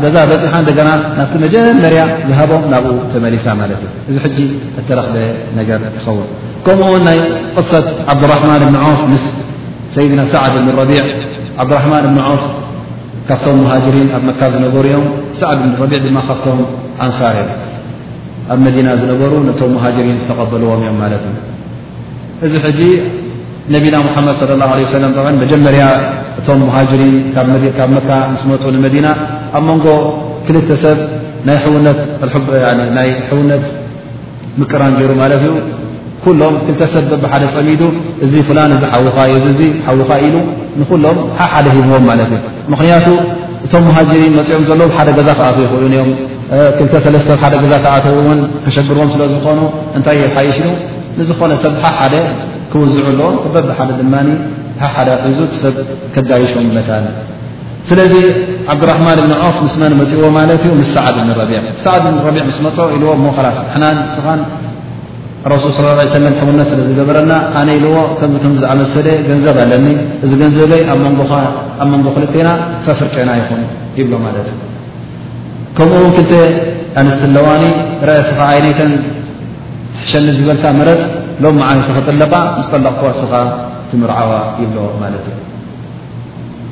[0.03, 0.89] ገዛ ዘፅሓ ደገና
[1.20, 4.38] ናብቲ መጀመርያ ዝሃቦም ናብኡ ተመሊሳ ማለት እዩ እዚ ሕጂ
[4.80, 5.16] እተረክበ
[5.59, 6.28] ነገር ይኸውን
[6.66, 7.20] ከምኡ ን ናይ
[7.55, 9.24] ቅصት ዓብد ارحማን ብን عፍ ምስ
[9.95, 10.91] ሰይድና ሳዕብ ብ ቢ
[11.64, 12.43] ዓرحማን عፍ
[13.30, 15.05] ካብቶም ሃجሪን ኣብ መካ ዝነበሩ እዮም
[15.41, 16.57] ሳዕብ ብ ረቢع ድማ ካብቶም
[17.05, 17.59] ኣንሳር እዮም
[18.53, 21.34] ኣብ መዲና ዝነበሩ ነቶም مهجሪን ዝተقበልዎም እዮም ማለት እዩ
[22.70, 22.80] እዚ
[23.76, 25.03] ነቢና ሙሓመድ ለ ላه ሰለ
[25.43, 25.84] መጀመርያ
[26.39, 27.16] እቶም ሞሃጅሪን
[27.78, 29.07] ካብ መካ ምስ መፁ ንመዲና
[29.57, 29.86] ኣብ መንጎ
[30.47, 30.97] ክልተሰብ
[32.97, 33.64] ናይ ሕውነት
[34.59, 35.53] ምቅራን ገይሩ ማለት እዩ
[36.24, 37.82] ኩሎም ክልተ ሰብ በብሓደ ፀሚዱ
[38.26, 40.36] እዚ ፍላን እዚ ሓውኻ እ ሓውካ ኢሉ
[40.80, 42.39] ንኩሎም ሓ ሓደ ሂብዎም ማለት እዩ
[42.74, 43.07] ምክንያቱ
[43.66, 46.11] እቶም ሞሃጅሪን መፂኦም ዘለዎ ሓደ ገዛ ክኣተዉ ይኽእሉን እዮም
[46.78, 49.59] ክተሰለስተ ሓደ ገዛ ከኣተውእውን ከሸግርዎም ስለ ዝኾኑ
[49.97, 50.68] እንታይ የ ሓይሽሉ
[51.20, 52.14] ንዝኾነ ሰብ ሓ ሓደ
[52.74, 54.13] ክብዝዑ ኣለዎም ክበብሓደ ድማ
[54.82, 55.76] ሃሓዳሒዙ ሰብ
[56.13, 56.89] ከጋይሾም መት
[57.89, 58.13] ስለዚ
[58.71, 61.51] ዓብድራሕማን እብኒ ዖፍ ምስመን መፅእዎ ማለት እዩ ምስ ሰዓድ ብን ረቢ
[61.86, 64.41] ሰዓድ ብ ረቢዕ ምስ መፅኦ ኢልዎ ሞ ላስ ና ስኻን
[65.53, 69.86] ረሱል ص ለ ሕውነት ስለዝገበረና ኣነ ኢልዎ ከምዚ ም ዝኣመሰለ ገንዘብ ኣለኒ
[70.26, 70.99] እዚ ገንዘበይ ኣብ
[71.93, 72.49] መንጎ ክልተና
[72.86, 73.61] ፈፍርጨና ይኹን
[73.99, 74.61] ይብሎ ማለት እዩ
[75.78, 76.32] ከምኡው ክልተ
[77.01, 77.63] ኣንስት ለዋኒ
[78.11, 78.91] ርአስኻ ዓይነይተን
[79.97, 80.63] ትሕሸኒ ዝበልካ
[81.01, 83.31] ት ሎምዓነ ተክጠለቓ ምስ ጠላቕ ክዋስኻ
[83.91, 84.29] ትምርዓዋ
[84.61, 85.39] ይብለዎ ማለት እዩ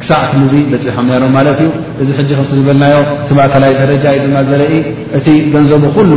[0.01, 1.69] ክሳዕት ምዙ በፂሖም ነሮም ማለት እዩ
[2.01, 4.75] እዚ ሕዚ ክቲ ዝበልናዮ እቲ መእከላይ ደረጃ እዩ ድማ ዘርኢ
[5.17, 6.11] እቲ ገንዘቡ ኩሉ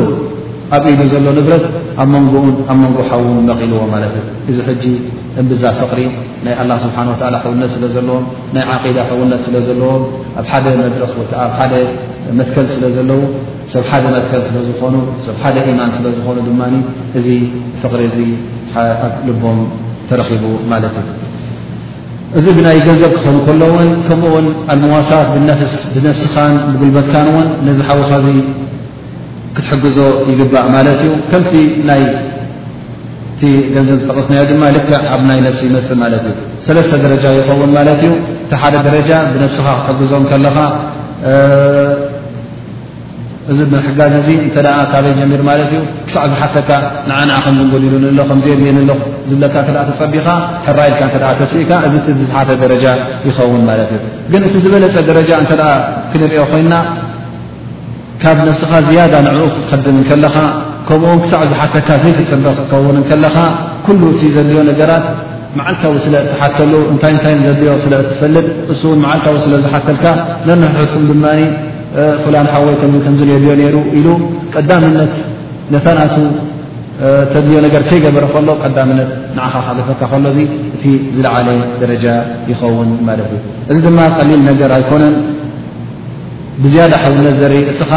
[0.76, 1.64] ኣብ ኢሉ ዘሎ ንብረት
[2.02, 2.04] ኣ
[2.74, 4.84] መንጎ ሓዉ መቒልዎ ማለት እዩ እዚ ሕጂ
[5.40, 6.00] እምብዛ ፍቅሪ
[6.44, 8.24] ናይ ላ ስብሓን ወላ ሕውነት ስለ ዘለዎም
[8.54, 10.02] ናይ ዓዳ ሕውነት ስለ ዘለዎም
[10.40, 11.24] ኣብ ሓደ መድረክ ወ
[11.58, 11.72] ሓደ
[12.38, 13.20] መትከል ስለ ዘለዉ
[13.72, 14.94] ሰብ ሓደ መከል ስለዝኾኑ
[15.26, 16.62] ሰብ ሓደ ኢማን ስለዝኾኑ ድማ
[17.18, 17.26] እዚ
[17.82, 18.18] ፍቕሪ እዚ
[19.28, 19.58] ልቦም
[20.08, 21.10] ተረኺቡ ማለት እዩ
[22.38, 28.10] እዚ ብናይ ገንዘብ ክኸን ከሎውን ከምኡውን ኣልምዋሳት ብነፍስ ብነፍስኻን ብጉልበትካንውን ነዚ ሓውኸ
[29.56, 29.98] ክትሕግዞ
[30.30, 31.54] ይግባእ ማለት እዩ ከምቲ
[31.88, 32.02] ናይ
[33.38, 33.42] ቲ
[33.74, 34.78] ገንዘብ ዝጠቐስናዮ ድማ ል
[35.14, 36.34] ኣብ ናይ ነፍሲ ይመፅእ ማለት እዩ
[36.66, 38.12] ሰለስተ ደረጃ ይኸውን ማለት እዩ
[38.46, 40.56] እቲ ሓደ ደረጃ ብነፍስኻ ክትሕግዞ ከለኻ
[43.52, 44.56] እዚ ብሕጋዝ እዚ እተ
[44.90, 46.70] ካበይ ጀሚር ማለት እዩ ክሳዕ ዝሓተካ
[47.10, 48.90] ንን ከምዝገሊሉሎ ከዘየየሎ
[49.30, 50.26] ዝለካ እ ተፀቢኻ
[50.66, 51.02] ሕራኢልካ
[51.34, 52.84] እ ተሲእካ እዚ ዝሓተ ደረጃ
[53.28, 54.00] ይኸውን ማለት እዩ
[54.34, 55.50] ግን እቲ ዝበለፀ ደረጃ እተ
[56.12, 56.72] ክንሪኦ ኮይና
[58.22, 60.36] ካብ ነፍስኻ ዝያዳ ንዕኡ ክትከድም ከለኻ
[60.88, 63.36] ከምኡ ክሳዕ ዝሓተልካ ዘይ ክፈበ ክትከውን ከለኻ
[63.86, 65.04] ኩሉ እቲ ዘድዮ ነገራት
[65.58, 70.04] መዓልታዊ ስለ እትሓተሉ እንታይ እንታይ ዘድዮ ስለ እትፈልጥ እሱን መዓልታዊ ስለ ዝሓተልካ
[70.48, 71.24] ነንሕሕትኩም ድማ
[72.24, 74.08] ፍላን ሓወይ ከም ድዮ ነይሩ ኢሉ
[74.54, 75.14] ቀዳምነት
[75.74, 76.14] ነታናቱ
[77.32, 80.38] ተድልዮ ነገር ከይገበረ ከሎ ቀዳምነት ንዓኻ ካተፈካ ከሎዚ
[80.76, 80.84] እቲ
[81.16, 81.48] ዝለዓለ
[81.82, 82.04] ደረጃ
[82.50, 83.38] ይኸውን ማለት እዩ
[83.72, 85.14] እዚ ድማ ቀሊል ነገር ኣይኮነን
[86.54, 87.94] ح ኢ ኻ ሲعካ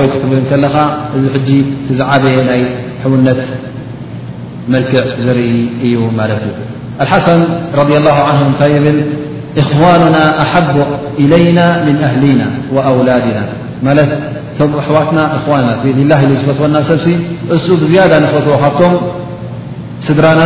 [0.00, 0.12] ይብ
[0.50, 0.60] ኻ
[1.96, 2.60] ዚ ዓبየ ናይ
[3.02, 3.40] حነት
[4.72, 5.52] መلክዕ ዘርኢ
[5.84, 5.94] እዩ
[7.04, 7.40] اሓሰن
[7.80, 8.88] رض الله عه ታይ ብ
[9.62, 10.76] إخونና أحب
[11.22, 12.42] إليናا من أهሊና
[12.74, 13.38] وأولدና
[14.56, 15.08] ቶ ኣحዋት
[15.84, 17.06] ዝትዎና ሰብሲ
[17.54, 17.92] እ ዝ
[18.32, 18.80] ፈትዎ ካቶ
[20.06, 20.40] ስድራና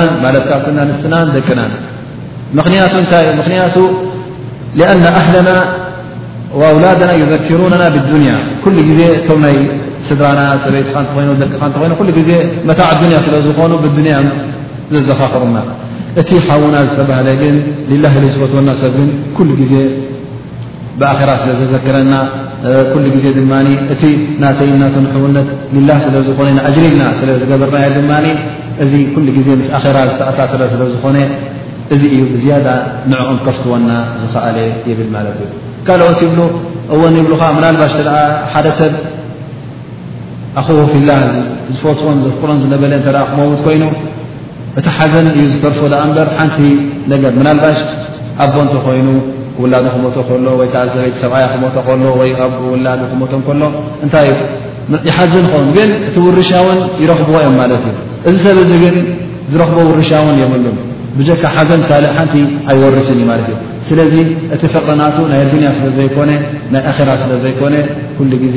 [0.66, 1.60] ትና ስና ደكና
[4.78, 5.48] لأن أهና
[6.56, 8.32] ኣውላድና ዩዘኪሩናና ብዱንያ
[8.64, 9.56] ኩሉ ግዜ ቶም ናይ
[10.08, 10.40] ስድራና
[10.74, 12.30] በይትካ እንተ ኮይ ደቂ እንኮይ ኩሉ ግዜ
[12.68, 14.14] መታዕ ኣዱንያ ስለ ዝኾኑ ብንያ
[14.94, 15.58] ዘዘፋኽሩና
[16.20, 17.56] እቲ ሓዉና ዝተባሃለ ግን
[17.90, 19.74] ልላ ዝፈትወና ሰግን ኩሉ ግዜ
[21.00, 22.14] ብኣራ ስለ ዝዘክረና
[22.92, 23.52] ኩሉ ግዜ ድማ
[23.94, 24.02] እቲ
[24.42, 28.12] ናተ ናተንሕውነት ልላ ስለ ዝኾነ ንኣጅሪግና ስለ ዝገበርናዮ ድማ
[28.84, 31.16] እዚ ኩሉ ግዜ ምስ ኣራ ዝተኣሳስረ ስለ ዝኾነ
[31.94, 32.66] እዚ እዩ ብዝያደ
[33.14, 33.90] ንዕኦም ከፍትወና
[34.22, 34.58] ዝኽኣለ
[34.90, 35.52] ይብል ማለት እዩ
[35.86, 36.40] ካልኦት ይብሉ
[36.94, 38.12] እውን ይብሉከ ምናልባሽ ተ
[38.52, 38.94] ሓደ ሰብ
[40.60, 41.10] ኣኹ ፍላ
[41.76, 43.84] ዝፈትዎን ዘፍክሮን ዝነበለ እተ ክመውት ኮይኑ
[44.78, 46.58] እቲ ሓዘን እዩ ዝተርፎ እበር ሓንቲ
[47.12, 47.78] ነገር ምናልባሽ
[48.46, 49.08] ኣቦንቲ ኮይኑ
[49.62, 53.62] ውላዱ ክመቶ ከሎ ወይከዓ ዘበይቲ ሰብዓያ ክሞቶ ሎ ወይኣብ ውላዱ ክመቶ ከሎ
[54.04, 54.40] እንታይ እዩ
[55.08, 57.96] ይሓዝን ኸውን ግን እቲ ውርሻውን ይረኽብዎ እዮም ማለት እዩ
[58.30, 58.96] እዚ ሰብ እዚ ግን
[59.54, 60.66] ዝረኽቦ ውርሻውን የበሉ
[61.18, 62.34] ብጀካ ሓዘን ካእ ሓንቲ
[62.70, 63.56] ኣይወርስን እዩ ማለት እዮ
[63.88, 64.14] ስለዚ
[64.54, 66.30] እቲ ፍቕሪናቱ ናይ ዱንያ ስለ ዘይኮነ
[66.72, 67.74] ናይ ኣራ ስለ ዘይኮነ
[68.16, 68.56] ኩሉ ግዜ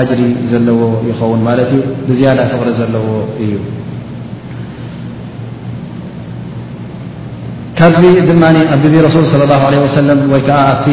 [0.00, 0.20] ኣጅሪ
[0.50, 3.06] ዘለዎ ይኸውን ማለት እዩ ብዝያዳ ክቕሪ ዘለዎ
[3.44, 3.52] እዩ
[7.78, 8.42] ካብዚ ድማ
[8.74, 9.42] ኣብ ግዜ ረሱል صለ
[9.84, 10.88] ወሰለም ወይ ከዓ ኣብቲ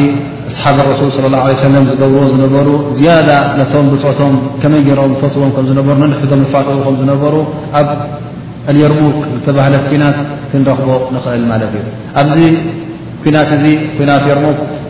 [0.56, 2.68] ሰሓብ ረሱል ለ ه ሰለም ዝገብርዎ ዝነበሩ
[2.98, 7.34] ዝያዳ ነቶም ብፅዑቶም ከመይ ገይሮም ፈትዎም ከም ዝነበሩ ነድሕቶም ፋልኡ ከም ዝነበሩ
[7.80, 7.88] ኣብ
[8.70, 10.16] አልየርሙክ ዝተባህለት ኩናት
[10.52, 12.44] ክንረኽቦ ንኽእል ማለት እዩ
[13.22, 13.64] ኩናት እዙ
[13.96, 14.46] ኩይናት የርሞ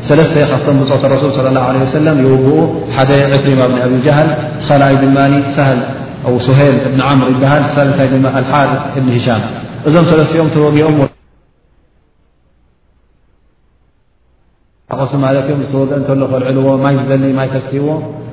[0.08, 2.48] ሰለስተ ካፍቶም ብፅፍቲ ረሱል صለ ላه ለ ሰለም ይውብኡ
[2.96, 4.28] ሓደ ዒክሪማ ብን ኣብጃህል
[4.60, 5.80] ቲኸላይ ድልማኒ ሳህል
[6.28, 9.42] ኣብ ስሀል እብን ዓምር ይበሃል ሳለንሳይ ድማ ኣልሓድ እብኒ ሂሻም
[9.88, 11.10] እዞም ሰለስተኦም ተወጊኦምቀሱ
[15.26, 17.90] ማለት እዮም ተወአ ከሎ ኮልዕልዎ ማይ ዝበሊ ማይ ከስኪብዎ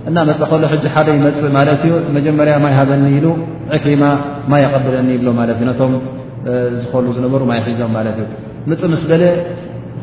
[0.10, 3.28] እና መፅእ ከሎ ሕዚ ሓደ ይመፅእ ማለት እዩ መጀመርያ ማይ ሃዘኒ ኢሉ
[3.78, 4.04] ዕክሪማ
[4.54, 5.94] ማይ ኣቐብለኒ ይብሎ ማለት እዩ ነቶም
[6.84, 8.26] ዝኮሉ ዝነበሩ ማይ ሒዞም ማለት እዩ
[8.70, 9.24] ምፅእ ምስ በለ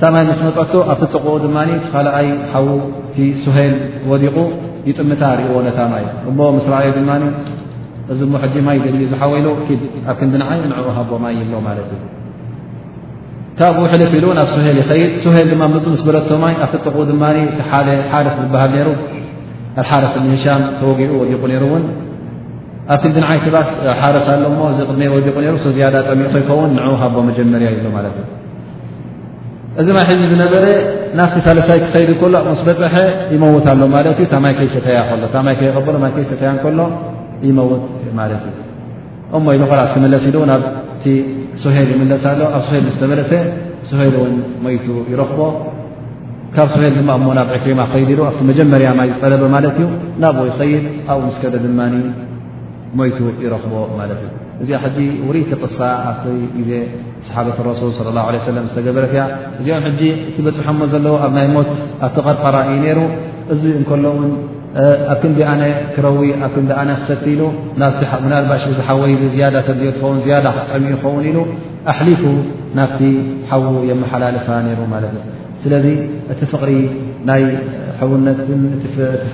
[0.03, 1.57] ታይ ምስመፅቱ ኣብትጥቁኡ ድማ
[1.91, 2.69] ካኣይ ሓዉ
[3.15, 3.75] ቲ ስሄል
[4.11, 4.37] ወዲቁ
[4.89, 7.11] ይጥምታ ርእዎ ታማይ እ ምስ ረኣዩ ድማ
[8.13, 9.47] እዚ ሕጂ ማይ ልኡ ዝሓወሉ
[10.09, 11.53] ኣብ ክንዲንይ ንዕኡ ሃቦማይ ሎ
[11.91, 12.03] ትእዩ
[13.61, 17.15] ካብኡ ልፍ ኢሉ ኣብ ል ይይ ሄል ማ ምፅ ስ ብለቶማይ ኣብጥقኡ ድ
[18.25, 18.75] ርስ ዝበሃል
[19.81, 21.43] ኣብ ሓርስ ህሻም ተወጊኡ ወዲቁ
[21.81, 21.87] እን
[22.93, 23.69] ኣብ ክንድንይ ትባስ
[24.03, 24.43] ሓረስ ኣሎ
[24.77, 25.47] ዚ ቅድ ዲቁ
[25.77, 28.33] ዝያዳ ጠሚ ይከውን ንኡ ሃቦ መጀመርያ ሎ ት ዩ
[29.81, 30.65] እዚ ማይ ሕዚ ዝነበረ
[31.19, 32.95] ናብቲ ሳለሳይ ክኸይድ ከሎ ኣስ በፅሐ
[33.35, 35.55] ይመውት ኣሎ ማለት እዩ ታማይከ ሰተያ ሎታማይ
[36.25, 36.79] ይሰተያ ከሎ
[37.49, 37.85] ይመውት
[38.19, 38.57] ማለትእዩ
[39.37, 41.05] እሞ ኢሉኮስክመለሲ ኢሉ ናብቲ
[41.63, 43.33] ሶሄል ይመለሳ ኣሎ ኣብ ሶሄል ዝተመለሰ
[43.91, 45.41] ሶሄል ን ሞይቱ ይረኽቦ
[46.57, 49.87] ካብ ሶሄል ድማ እ ናብ ዕክሪማ ክኸይድ ሉ ኣብቲ መጀመርያ ማይ ዝጠለበ ማለት እዩ
[50.25, 51.81] ናብ ይኸይድ ኣብኡ ምስከደ ድማ
[53.01, 54.25] ሞይቱ ይረኽቦ ማትእዩ
[54.63, 55.79] እዚኣ ሓዚ ውሩ ክቕሳ
[56.11, 56.13] ኣ
[56.69, 56.73] ዜ
[57.29, 59.23] ሰሓበት ረሱል ለ ላه ለ ሰለም ዝተገበረከያ
[59.59, 60.03] እዚኦም ሕጂ
[60.37, 61.73] ትበፅሐ ሞ ዘለዎ ኣብ ናይ ሞት
[62.07, 63.01] ኣብቲቐርቐራ እዩ ነይሩ
[63.55, 64.27] እዚ እንከሎውን
[65.13, 65.63] ኣብ ክንዲ ኣነ
[65.95, 67.43] ክረዊ ኣብ ክንዲ ኣነ ክሰቲ ኢሉ
[67.81, 67.83] ና
[68.25, 71.39] ምናልባሽ ብዙሓወይ ዝያዳ ከምዚ ትኸውን ዝያዳ ክጥዕሚኡ ይኸውን ኢሉ
[71.93, 72.23] ኣሕሊፉ
[72.79, 73.01] ናፍቲ
[73.51, 75.25] ሓዉ የመሓላልፋ ነይሩ ማለትእ
[75.63, 75.87] ስለዚ
[76.33, 76.71] እቲ ፍቕሪ
[77.31, 77.43] ናይ
[78.01, 78.85] ሕውነትን እቲ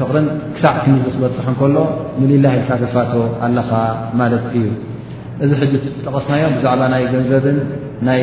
[0.02, 1.76] ፍቕሪን ክሳዕ ክንዙ ክበፅሑ እከሎ
[2.22, 3.12] ንሊላይ ካፊፋቶ
[3.46, 3.70] ኣለኻ
[4.20, 4.66] ማለት እዩ
[5.44, 5.72] እዚ ሕጂ
[6.04, 7.58] ጠቐስናዮም ብዛዕባ ናይ ገንዘብን
[8.06, 8.20] ናይ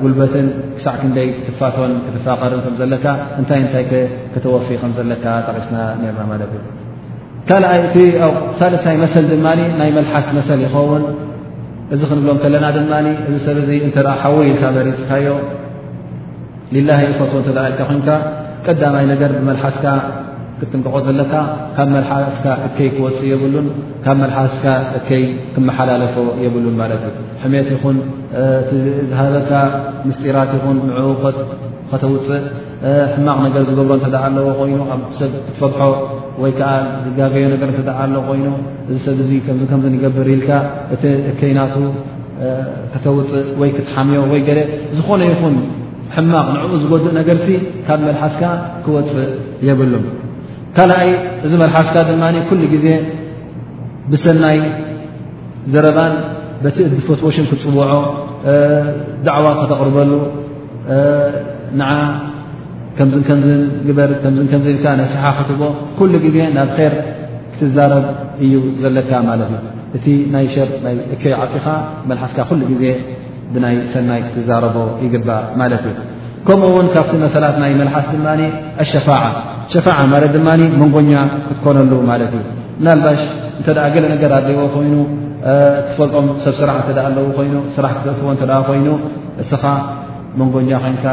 [0.00, 3.04] ጉልበትን ክሳዕ ክንደይ ክትፋትን ክትፋቐርን ከም ዘለካ
[3.40, 3.84] እንታይ እንታይ
[4.32, 5.76] ክተወፊ ከም ዘለካ ጠቂስና
[6.06, 6.60] ርና ማለት እዩ
[7.48, 9.46] ካልኣይ እቲሳልታይ መሰል ድማ
[9.80, 11.04] ናይ መልሓስ መሰል ይኸውን
[11.94, 12.92] እዚ ክንብሎም ከለና ድማ
[13.30, 15.28] እዚ ሰብ ዙ እንተ ሓውኢልካ መሪፅካዮ
[16.74, 18.08] ሊላ ፈትዎ እተ ኢልካ ኮይንካ
[18.66, 19.84] ቀዳማይ ነገር ብመልሓስካ
[20.60, 21.32] ክጥንቀቆ ዘለካ
[21.76, 23.66] ካብ መልሓስካ እከይ ክወፅእ የብሉን
[24.04, 24.64] ካብ መልሓስካ
[24.98, 25.22] እከይ
[25.54, 27.96] ክመሓላለፎ የብሉን ማለት እዩ ሕመት ይኹን
[29.04, 29.52] እዝሃበካ
[30.08, 31.10] ምስጢራት ይኹን ንዕኡ
[31.90, 32.44] ከተውፅእ
[33.14, 35.78] ሕማቕ ነገር ዝገብሮ እተደእ ኣለዎ ኮይኑ ኣብ ሰብ ክትፈድሖ
[36.42, 36.68] ወይ ከዓ
[37.06, 38.46] ዝጋገዮ ነገር እተደዓ ኣለዎ ኮይኑ
[38.90, 40.50] እዚ ሰብ እዙ ከምዚ ከም ንገብር ኢልካ
[40.94, 41.02] እቲ
[41.32, 41.74] እከይ ናቱ
[42.92, 44.60] ከተውፅእ ወይ ክትሓምዮ ወይ ገደ
[44.96, 45.56] ዝኾነ ይኹን
[46.16, 47.48] ሕማቕ ንዕኡ ዝገድእ ነገርሲ
[47.86, 48.42] ካብ መልሓስካ
[48.84, 49.30] ክወፅእ
[49.68, 50.04] የብሉን
[50.76, 51.08] ካልኣይ
[51.46, 52.86] እዚ መልሓስካ ድማ ኩሉ ግዜ
[54.12, 54.58] ብሰናይ
[55.74, 56.12] ዘረባን
[56.62, 57.90] በቲ እድ ፎት ዎሽም ክፅውዖ
[59.26, 60.10] ዳዕዋ ከተቕርበሉ
[61.80, 61.88] ንዓ
[62.96, 65.60] ከምዝን ከምዝን ግበር ከም ከም ኢልካ ናይ ስሓክትቦ
[65.98, 66.94] ኩሉ ግዜ ናብ ር
[67.54, 68.04] ክትዛረብ
[68.44, 69.62] እዩ ዘለካ ማለት እዩ
[69.96, 70.04] እቲ
[70.34, 71.66] ናይ ሸር ናይ እከይ ዓፂኻ
[72.10, 72.84] መልሓስካ ኩሉ ግዜ
[73.54, 75.96] ብናይ ሰናይ ክትዛረቦ ይግባእ ማለት እዩ
[76.46, 78.26] ከምኡውን ካብቲ መሰላት ናይ መልሓፍ ድማ
[78.82, 79.08] ኣሸፋ
[79.72, 80.48] ሸፋ ማለት ድማ
[80.80, 81.12] መንጎኛ
[81.46, 82.42] ክትኮነሉ ማለት እዩ
[82.86, 83.20] ናልባሽ
[83.60, 84.96] እተ ገለ ነገር ኣድልይዎ ኮይኑ
[85.88, 88.86] ትፈልጦም ሰብ ስራሕ እ ኣለዎ ኮይኑ ስራሕ ክተትዎ እተ ኮይኑ
[89.42, 89.64] እስኻ
[90.40, 91.06] መንጎኛ ኮይንካ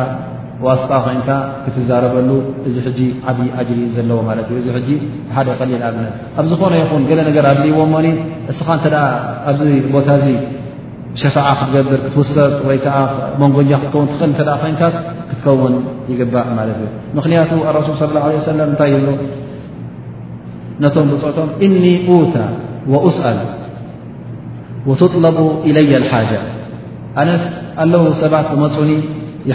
[0.65, 1.29] ዋስጣ ኮይንካ
[1.65, 2.29] ክትዛረበሉ
[2.69, 2.99] እዚ ሕጂ
[3.32, 4.97] ዓብዪ ዓጅሪ ዘለዎ ማት እዩ እዚ ጂ
[5.36, 7.93] ሓደ ቀሊል ኣብነት ኣብ ዝኾነ ይኹን ገለ ነገር ኣድልይዎሞ
[8.53, 8.95] እስኻ ተ
[9.51, 9.61] ኣብዚ
[9.95, 10.27] ቦታ ዚ
[11.21, 12.86] ሸፋዓ ክትገብር ክትውሰስ ወይዓ
[13.41, 14.95] መንጎኛ ክትከውን ትቅል ተ ኮይንካስ
[15.43, 15.73] ከውን
[16.11, 16.81] ይግባእ እዩ
[17.17, 17.51] ምክንያቱ
[17.87, 19.05] ሱ صى اه عه ሰ እንታይ ይብ
[20.83, 21.75] ነቶም ብፅዕቶም እኒ
[22.33, 22.35] ታ
[22.91, 23.39] وأስأል
[24.89, 25.37] وطለቡ
[25.67, 26.41] إለየ الሓجة
[27.19, 27.43] ኣነስ
[27.83, 28.89] ኣለዉ ሰባት ዝመፁኒ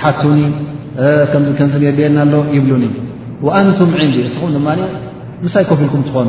[0.05, 0.41] ሓቱኒ
[1.73, 2.85] ነልየና ኣሎ ይብሉኒ
[3.47, 4.69] وንቱም ንዲ ንስኹም ድማ
[5.55, 6.29] ሳይ ኮፍ ኢልኩም ትኾኑ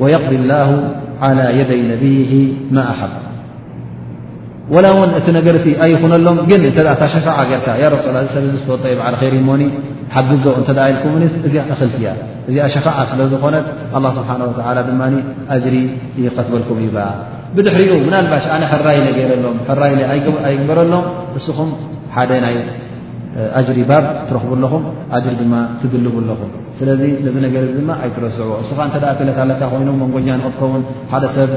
[0.00, 0.70] ويقض الላه
[1.22, 2.32] على يደይ ነብይህ
[2.76, 3.12] ማ ኣሓብ
[4.74, 8.84] وላ እውን እቲ ነገርቲ ኣይኹነሎም ግን እተ ታ ሸፋع ጌርካ ያ ረሱ ሰብ ዚ ዝወጦ
[8.92, 9.62] ይባዓል ይርሞኒ
[10.14, 12.08] ሓግዞ እተ ኢልኩምኒስ እዚኣ እኽልትያ
[12.48, 13.54] እዚኣ ሸፋዓ ስለ ዝኾነ
[13.96, 14.50] الله ስብሓه و
[14.88, 15.02] ድማ
[15.54, 15.74] ኣጅሪ
[16.26, 16.96] ይقትበልኩም እዩባ
[17.54, 19.94] ብድሕሪኡ ምና ልባሽ ኣነ ሕራይለ ገይረሎም ራኢ
[20.46, 21.04] ኣይግበረሎም
[21.38, 21.70] እስኹም
[22.14, 22.56] ሓደናዩ
[23.58, 24.82] ኣጅሪ ባር ትረኽቡኣለኹም
[25.16, 29.62] ኣጅሪ ድማ ትብልቡ ኣለኹም ስለዚ ነዚ ነገር ዚ ድማ ኣይትረስዕዎ እስኻ እንተ ደኣ ክእለት ኣለካ
[29.72, 30.82] ኮይኑ መንጎኛ ንክጥከውን
[31.12, 31.50] ሓደ ሰብ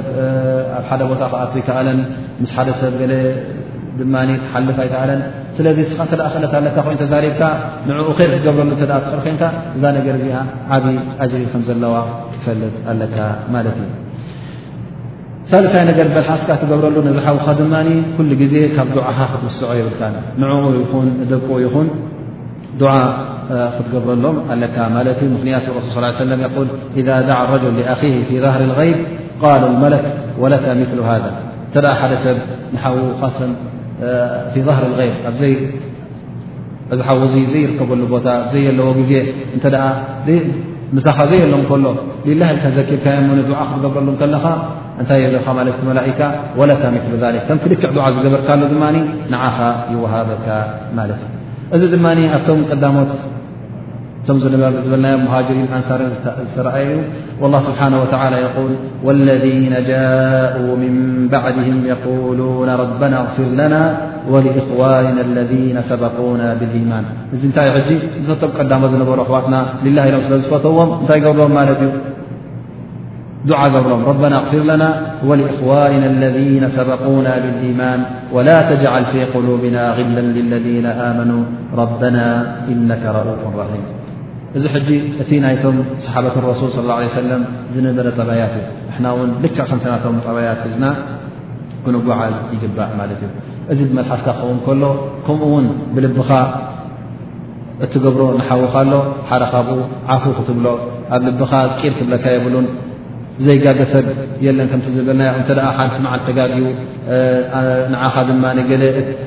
[0.77, 1.99] ኣብ ሓደ ቦታ ከኣቱ ይከኣለን
[2.41, 3.13] ምስ ሓደ ሰብ ገለ
[3.99, 5.21] ድማኒ ሓልፍ ኣይከኣለን
[5.59, 7.41] ስለዚ እስኻ እንተደኣ ክእለት ኣለካ ኮይኑ ተዛሪብካ
[7.91, 9.43] ንዕኡ ኸር ክገብረሉ እተ ትኽር ኮንካ
[9.77, 10.37] እዛ ነገር እዚኣ
[10.75, 11.95] ዓብዪ ኣጅሪ ከም ዘለዋ
[12.33, 13.17] ትፈልጥ ኣለካ
[13.55, 13.89] ማለት እዩ
[15.53, 15.61] ሳይ
[16.15, 19.95] በሓስካ ትገብረሉ ዝو ل ዜ ካብ دعኻ ክትስዖ ብል
[21.31, 21.75] ደ ይን ክትብረሎ
[25.19, 25.97] ክ ص
[26.97, 28.97] ي إذ دع الر لأه في ظهر الغيب
[29.41, 30.05] قل اللክ
[30.41, 31.17] وك مثل ذا
[31.73, 31.85] ደ
[32.25, 32.37] ሰብ
[34.53, 35.11] ف ظر اغي
[36.99, 38.21] ዘከበሉ ዎ ኻ
[39.09, 39.31] ዘ
[42.77, 43.07] ዘبካ
[43.77, 44.23] ክትብረሉ ኻ
[45.01, 45.37] እታይ ለ
[45.89, 46.19] መላئካ
[46.59, 48.83] وለك ምثل ذك ከም ክልክዕ ድዓ ዝገበርካ ድማ
[49.33, 49.57] ንዓኻ
[49.93, 50.47] ይወሃበካ
[50.97, 51.19] ማለት
[51.75, 52.37] እዩ እዚ ድማ ኣ
[52.95, 52.99] ሞ
[54.85, 56.99] ዝበናም هجሪን ኣንሳርን ዝተረአየ እዩ
[57.41, 58.07] والله ስብሓنه وى
[58.71, 58.73] ል
[59.07, 60.95] واለذين جاء مን
[61.33, 63.75] بعድهም يقوሉون ربና غፍር ለና
[64.33, 67.67] ولإخوና اለذي ሰبقوና ብالإيማን እዚ እንታይ
[68.41, 69.55] ቶም ቀዳሞት ዝነበሩ ኣخዋትና
[69.97, 71.89] ላ ኢሎም ስለዝፈትዎም እንታይ ገርዎም ማለት እዩ
[73.47, 74.83] ዓ ገብሮም ربና غፍር ለና
[75.29, 77.99] ولእخዋንና اለذين ሰበقوና ብلإيማን
[78.35, 80.65] وላا ተجعል ፊي قلبና غላ لለذ
[81.07, 81.39] ኣመኑو
[81.81, 82.17] ربና
[82.71, 83.85] إነك رፍ ራحيም
[84.57, 84.89] እዚ ሕጂ
[85.21, 85.75] እቲ ናይቶም
[86.05, 87.31] صሓበት ረሱል صى ه ه ሰለ
[87.73, 88.69] ዝነበረ ጠበያት እዩ
[89.01, 90.85] ንና ውን ልክ ከምናቶም ጠባያት እዝና
[91.83, 93.29] ክንጓዓዝ ይግባእ ማለት እዩ
[93.73, 94.83] እዚ ብመልሓፍካ ክኸውን ከሎ
[95.25, 95.65] ከምኡ ውን
[95.95, 96.29] ብልብኻ
[97.85, 98.91] እትገብሮ ንሓውኻሎ
[99.29, 99.79] ሓደ ካብኡ
[100.15, 100.65] ዓፉ ክትብሎ
[101.15, 102.65] ኣብ ልብኻ ር ትብለካ የብሉን
[103.45, 104.05] ዘይጋሰብ
[104.45, 106.65] የለን ከምቲ ዝብናዮ እተ ሓድትመዓል ተጋግኡ
[107.93, 108.73] ንኻ ድማ ገ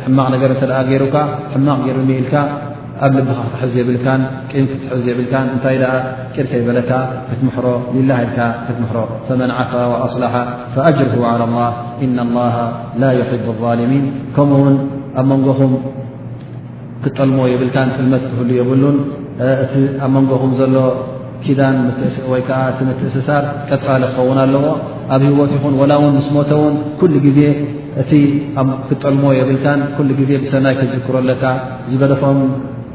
[0.06, 1.16] ሕማቕ ነገር እተ ገይሩካ
[1.54, 2.34] ሕማቕ ገይሩኒኢልካ
[3.06, 5.76] ኣብ ልብኻ ክትሕዝ የብልን ን ትሕዝ የብልካን እንታይ
[6.34, 6.90] ቅርከ ይበለካ
[7.28, 7.66] ክትምሮ
[8.00, 8.10] ኢል
[8.66, 8.94] ክትምሮ
[9.28, 9.72] ፈመን ዓፋ
[10.06, 10.34] ኣصላሓ
[10.74, 11.58] ፈأጅርሁ ى الላ
[12.04, 12.56] ኢ لላه
[13.02, 14.04] ላ يሕب الظልሚን
[14.36, 14.76] ከምኡውን
[15.20, 15.72] ኣብ መንጎኹም
[17.04, 18.96] ክጠልሞ የብልካን ጥልመት ትህሉ የብሉን
[19.64, 19.72] እቲ
[20.04, 20.74] ኣብ መንጎኹም ዘሎ
[21.46, 21.76] ኪዳን
[22.32, 24.64] ወይ ከዓ እቲ ምትእስሳር ጠጥፋሊ ክኸውን ኣለዎ
[25.14, 27.40] ኣብ ሂወት ይኹን ወላ እውን ምስ ሞተውን ኩሉ ጊዜ
[28.02, 28.12] እቲ
[28.60, 31.44] ኣብ ክጠልሞ የብልካን ኩሉ ጊዜ ብሰናይ ክሽክረኣለካ
[31.90, 32.38] ዝገለፎም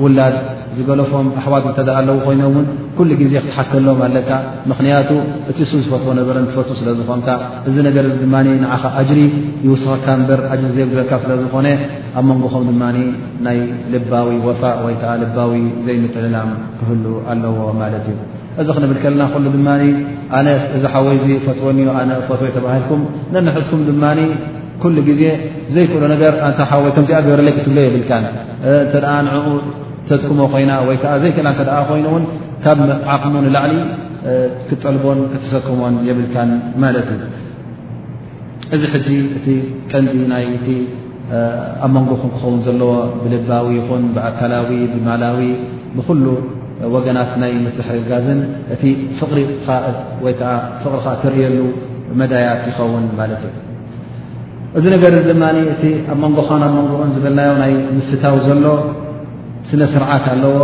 [0.04, 0.36] ውላድ
[0.78, 2.66] ዝገለፎም ኣሕዋት እንተደእ ኣለዎ ኮይኖምውን
[2.98, 4.30] ኩሉ ጊዜ ክትሓከሎም ኣለካ
[4.72, 5.10] ምኽንያቱ
[5.52, 7.30] እቲ እሱ ዝፈትዎ ነበረን ትፈት ስለ ዝኾንካ
[7.70, 9.20] እዚ ነገር እዚ ድማኒ ንዓኻ ኣጅሪ
[9.68, 11.68] ይውስኸካ እምበር ኣጅሪ ዘይግለልካ ስለ ዝኾነ
[12.22, 12.98] ኣብ መንጎኹም ድማኒ
[13.48, 13.60] ናይ
[13.96, 15.52] ልባዊ ወፋእ ወይ ከዓ ልባዊ
[15.90, 18.18] ዘይምጥልላም ክህሉ ኣለዎ ማለት እዩ
[18.62, 19.68] እዚ ክንብል ከለና ኩሉ ድማ
[20.38, 23.02] ኣእዚ ሓወይ እዚ ፈትዎኒ ኣነ ፈትዎይ ተባሂልኩም
[23.34, 24.04] ነንሕዝኩም ድማ
[24.84, 25.22] ኩሉ ግዜ
[25.76, 28.26] ዘይክሎ ነገር ኣተ ሓወይ ከምዚኣ ገብረለይ ክትብሎ የብልካን
[28.74, 29.48] እተኣ ንዕኡ
[30.10, 32.24] ተጥኩሞ ኮይና ወይከዓ ዘይክላ እተ ኮይኑእውን
[32.64, 32.80] ካብ
[33.14, 33.74] ዓቕሙ ንላዕሊ
[34.68, 36.50] ክጠልቦን ክትሰክሞን የብልካን
[36.84, 37.24] ማለት እዩ
[38.76, 39.48] እዚ ሕጂ እቲ
[39.92, 40.70] ቀንዲ ናይ ቲ
[41.86, 42.92] ኣብ መንጎኹን ክኸውን ዘለዎ
[43.24, 45.40] ብልባዊ ይኹን ብኣካላዊ ብማላዊ
[45.98, 46.24] ብኩሉ
[46.94, 48.40] ወገናት ናይ ምትሕገጋዝን
[48.74, 48.84] እቲ
[49.20, 49.86] ፍቕሪወይከዓ
[50.82, 51.58] ፍቕሪኻ ትርእየሉ
[52.20, 53.56] መዳያት ይኸውን ማለት እዩ
[54.78, 58.66] እዚ ነገር ድማ እቲ ኣብ መንጎኻን ኣብ መንጎኦን ዝብልናዮ ናይ ምፍፍታዊ ዘሎ
[59.70, 60.58] ስነ ስርዓት ኣለዎ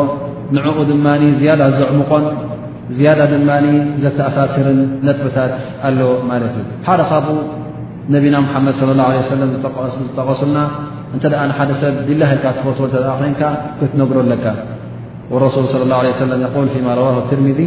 [0.57, 1.05] ንዕኡ ድማ
[1.41, 2.26] ዝያዳ ዘዕሙቆን
[2.97, 3.49] ዝያዳ ድማ
[4.03, 5.53] ዘተኣሳስርን ነጥብታት
[5.89, 7.38] ኣለዎ ማለት እዩ ሓደ ኻብኡ
[8.16, 10.57] ነቢና ሙሓመድ ለ ላه ለ ሰለም ዝጠቐሱሉና
[11.16, 13.41] እንተ ደኣ ንሓደ ሰብ ድላሃልካ ትፈትዎ ተ ኮይንካ
[13.80, 14.45] ክትነግረለካ
[15.32, 17.60] والرسل صى الله عليه و يقل ف روه اትርምذ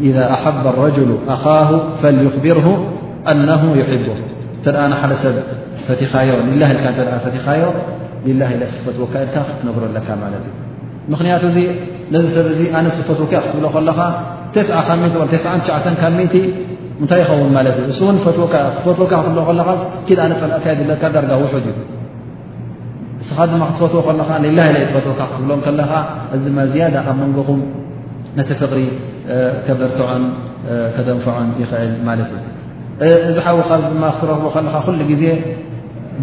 [0.00, 2.66] إذا أحب الرجل ኣخاه فليخبره
[3.32, 4.06] أنه يحب
[4.66, 5.36] እተ ሓደ ሰብ
[5.86, 6.30] ፈኻዮ
[7.36, 7.60] ፈኻዮ
[8.84, 10.50] ፈትወካ ል ክትነግረለካ ማ እ
[11.12, 11.58] ምኽንያቱ እዚ
[12.14, 13.32] ነዚ ሰብ ዚ ኣነፈትካ
[15.72, 16.44] ትብ ኻ
[17.02, 18.62] ንታይ ይኸውን ማለት እ እ ካ
[19.36, 19.58] ብ ኻ
[20.06, 21.66] ፀእካካ ዳ ው እዩ
[23.22, 25.92] እስኻ ድማ ክትፈትዎ ከለኻ ለላይ ይ ትፈትወካ ክትብሎም ከለኻ
[26.34, 27.60] እዚ ድማ ዝያዳ ኣብ መንጎኹም
[28.38, 28.80] ነቲ ፍቕሪ
[29.66, 30.24] ከበርትዖን
[30.94, 32.28] ከደንፍዖን ይኽእል ማለት
[33.06, 35.24] እዩ እዚ ሓዊኻ ድማ ክትረኽቦ ከለኻ ኩሉ ግዜ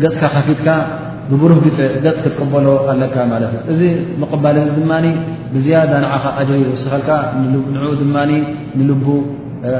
[0.02, 0.68] ገፅካ ካፊትካ
[1.30, 3.82] ብብሩህዕገፅ ክትቅበሎ ኣለካ ማለት እዩ እዚ
[4.22, 4.92] ምቕባል እዚ ድማ
[5.54, 7.10] ብዝያዳ ንዓኻ ኣጅሪ ውስኸልካ
[7.74, 8.16] ንዕኡ ድማ
[8.78, 9.08] ንልቡ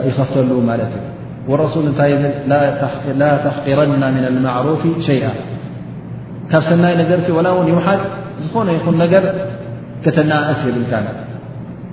[0.10, 1.06] ይኸፍተሉ ማለት እዩ
[1.52, 2.34] ወረሱል እንታይ ብል
[3.22, 5.28] ላ ተሕቂረና ምና ልማዕሩፍ ሸይኣ
[6.52, 6.78] ካብ ሰይ
[7.38, 8.02] وላ ን ይድ
[8.44, 8.86] ዝኾነ ይኹ
[9.24, 9.26] ር
[10.04, 10.92] كተنእስ يብልካ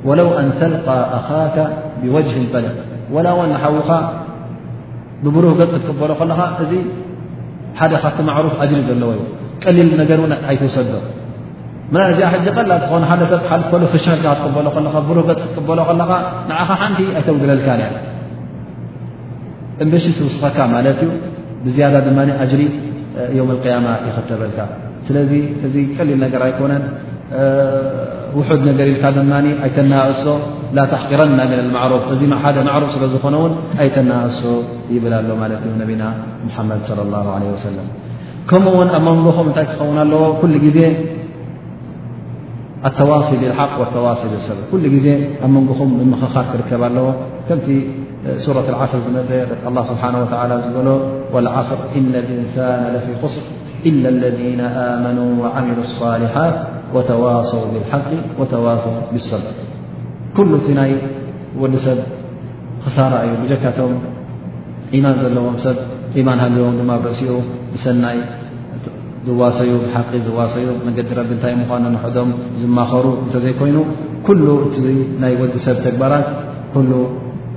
[0.09, 1.57] وو أن ተلقى ኣኻك
[2.03, 2.67] بوجه በለ
[3.15, 3.91] وላ وኻ
[5.23, 6.71] ብብرህ ፅ ክትበሎ ኻ እዚ
[7.93, 9.21] ደ ካቲ عرፍ أሪ ዘለዎ ዩ
[9.63, 9.89] ቀሊል
[10.65, 10.91] ይሰዶ
[12.47, 12.73] ዚ ቀላ
[13.33, 13.41] ሰብ
[15.57, 17.63] ክበሎ ኻ ቲ ኣተውግለል
[19.85, 19.93] እበ
[20.39, 20.59] ስኸካ
[23.37, 24.59] ይተበልካ
[25.07, 25.31] ስለዚ
[25.67, 26.83] እዚ ቀሊል ነገር ኣይኮነን
[28.39, 29.33] ውሑድ ነገር ኢልካ ድማ
[29.67, 30.25] ኣይተናእሶ
[30.77, 31.53] ላ ተحقረና ن
[31.93, 33.53] رፍ እዚ ደ ሩፍ ስለ ዝኾነ ውን
[33.83, 34.41] ኣይተናእሶ
[34.95, 35.45] ይብላ ሎ ማ
[35.83, 36.03] ነቢና
[36.69, 37.67] መድ صى لله ع ሰ
[38.51, 40.79] ከምኡ ውን ኣብ መንጎኹም እታይ ክኸውን ኣለዎ ኩሉ ዜ
[42.89, 44.59] ኣተዋሲ ق وተዋሲ ሰብ
[45.05, 45.07] ዜ
[45.47, 47.07] ኣ መንጎኹም ምክኻር ክርከብ ኣለዎ
[48.57, 49.43] ረة ዓصር ዝመ ه
[49.89, 50.25] ስብሓه و
[50.65, 52.57] ዝበሎ ዓስር إና እንሳ
[53.05, 53.45] ፊ خስር
[53.89, 55.19] إ ለذ ኣመኑ
[55.59, 56.57] ዓምሉ الصሊሓት
[56.95, 58.07] وተዋሰው ብلሓق
[58.41, 59.59] وተዋሰው ብሰብት
[60.37, 60.91] ኩሉ እቲ ናይ
[61.63, 61.99] ወዲሰብ
[62.85, 63.93] ክሳራ እዩ ብጀካቶም
[64.97, 65.77] يማን ዘለዎም ሰብ
[66.27, 67.31] ማን ሃልዎም ድማ ርእሲኡ
[67.75, 68.19] ንሰናይ
[69.27, 73.77] ዝዋሰዩ ሓቂ ዝዋሰዩ መዲ ረቢ እንታይ ምኳኑ ንሕዶም ዝማኸሩ እንተዘይኮይኑ
[74.27, 74.75] ኩሉ እቲ
[75.23, 76.27] ናይ ወዲሰብ ተግባራት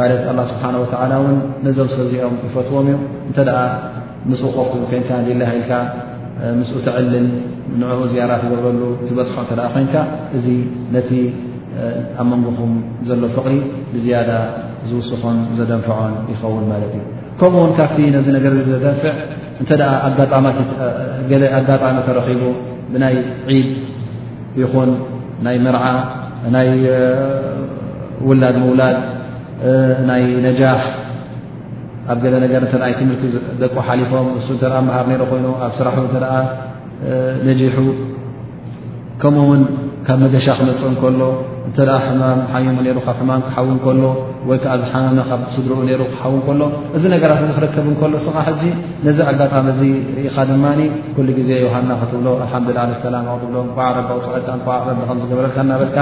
[0.00, 1.36] ማለት አላ ስብሓን ወተዓላ እውን
[1.66, 2.96] ነዞም ሰብዚኦም ፅፈትዎም እዩ
[3.28, 3.58] እንተ ደኣ
[4.30, 5.70] ምስኡ ቆፍት ኮንካ ድላሃኢልካ
[6.60, 7.26] ምስኡ ትዕልል
[7.80, 9.94] ንዕኡ ዝያራት ገብበሉ ትበፅሖ እተደ ኮንካ
[10.36, 10.46] እዚ
[10.96, 11.10] ነቲ
[12.20, 12.72] ኣብ መንጎኹም
[13.08, 13.54] ዘሎ ፍቕሪ
[13.94, 14.30] ብዝያዳ
[14.90, 17.04] ዝውስኾን ዘደንፈዖን ይኸውን ማለት እዩ
[17.40, 19.12] ከምኡእውን ካብቲ ነዚ ነገር ዝደንፍዕ
[19.62, 19.90] እንተ ደኣ
[21.58, 22.42] ኣጋጣሚ ተረኺቡ
[22.92, 23.14] ብናይ
[23.52, 23.68] ዒድ
[24.62, 24.90] ይኹን
[25.46, 25.84] ናይ ምርዓ
[26.54, 26.68] ናይ
[28.28, 28.96] ውላድ ምውላድ
[30.08, 30.82] ናይ ነጃፍ
[32.12, 33.24] ኣብ ገለ ነገር እተ ትምህርቲ
[33.62, 36.24] ደቁ ሓሊፎም ንሱ እተ ምሃር ነይሩ ኮይኑ ኣብ ስራሑ እተደ
[37.48, 37.76] ነጂሑ
[39.22, 39.62] ከምኡ እውን
[40.06, 41.20] ካብ መገሻ ክመፅኡ እንከሎ
[41.68, 44.02] እንተ ሕማም ሓይሙ ሩ ካብ ሕማም ክሓዊ እከሎ
[44.48, 46.60] ወይ ከዓ ዚሓመም ካብ ስድሪኡ ነሩ ክሓው እከሎ
[46.96, 48.62] እዚ ነገራት እዚ ክርከብ እንከሎ እስኻ ሕጂ
[49.06, 49.82] ነዚ ኣጋጣሚ እዚ
[50.28, 50.80] ኢኻ ድማኒ
[51.16, 55.98] ኩሉ ግዜ ዮሃና ክትብሎ ኣልሓምዱላ ሰላም ክትብሎም ቋዕ ረጋ ፅዕ ንዕ ረቢ ከም ዝገበረልካ እናበልካ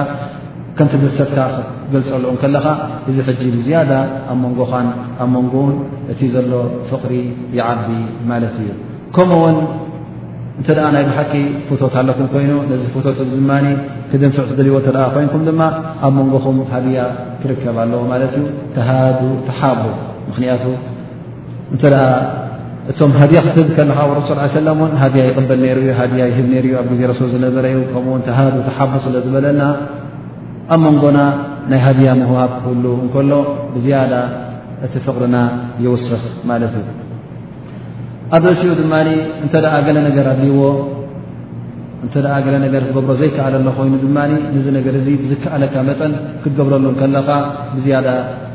[0.79, 2.67] ከምቲ ብሰብካ ክትገልፀሉ ከለካ
[3.09, 3.91] እዚ ሕጂ ብዝያዳ
[4.33, 4.87] ኣብ ንጎን
[5.23, 5.71] ኣብ መንጎን
[6.13, 6.51] እቲ ዘሎ
[6.91, 7.13] ፍቕሪ
[7.59, 7.89] ይዓቢ
[8.31, 8.69] ማለት እዩ
[9.17, 9.57] ከምኡውን
[10.61, 11.33] እንተደኣ ናይ ብሓቂ
[11.69, 13.51] ፎቶት ኣለኩም ኮይኑ ነዚ ፎቶት ዚ ድማ
[14.11, 15.61] ክድንፍዕ ክደልይዎ ተ ኮይንኩም ድማ
[16.07, 16.99] ኣብ መንጎኹም ሃድያ
[17.41, 18.45] ትርከብ ኣለዎ ማለት እዩ
[18.77, 19.81] ተሃዱ ተሓቡ
[20.29, 20.65] ምክንያቱ
[21.77, 21.83] እተ
[22.91, 27.01] እቶም ሃድያ ክትብ ከለካ ረሱ ሰለ እን ሃድያ ይቕበል ይሩ ሃድያ ይህብ ይሩእ ኣብ ግዜ
[27.13, 29.63] ረሱል ዝነበረ እዩ ከምኡውን ተሃዱ ተሓቡ ስለ ዝበለና
[30.75, 31.19] ኣብ መንጎና
[31.71, 33.31] ናይ ሃድያ ምሃብ ክህሉ እንከሎ
[33.75, 34.13] ብዝያዳ
[34.87, 35.37] እቲ ፍቅሪና
[35.85, 36.89] ይወስኽ ማለት እዩ
[38.37, 38.95] ኣብ እሲኡ ድማ
[39.45, 40.63] እንተ ደኣ ገለ ነገር ኣድይዎ
[42.05, 44.17] እንተ ደኣ ገለ ነገር ትገብሮ ዘይከኣለሎ ኮይኑ ድማ
[44.57, 46.13] ንዚ ነገር እዚ ዝከኣለካ መጠን
[46.43, 47.29] ክትገብረሉ ከለኻ
[47.75, 48.09] ብዝያዳ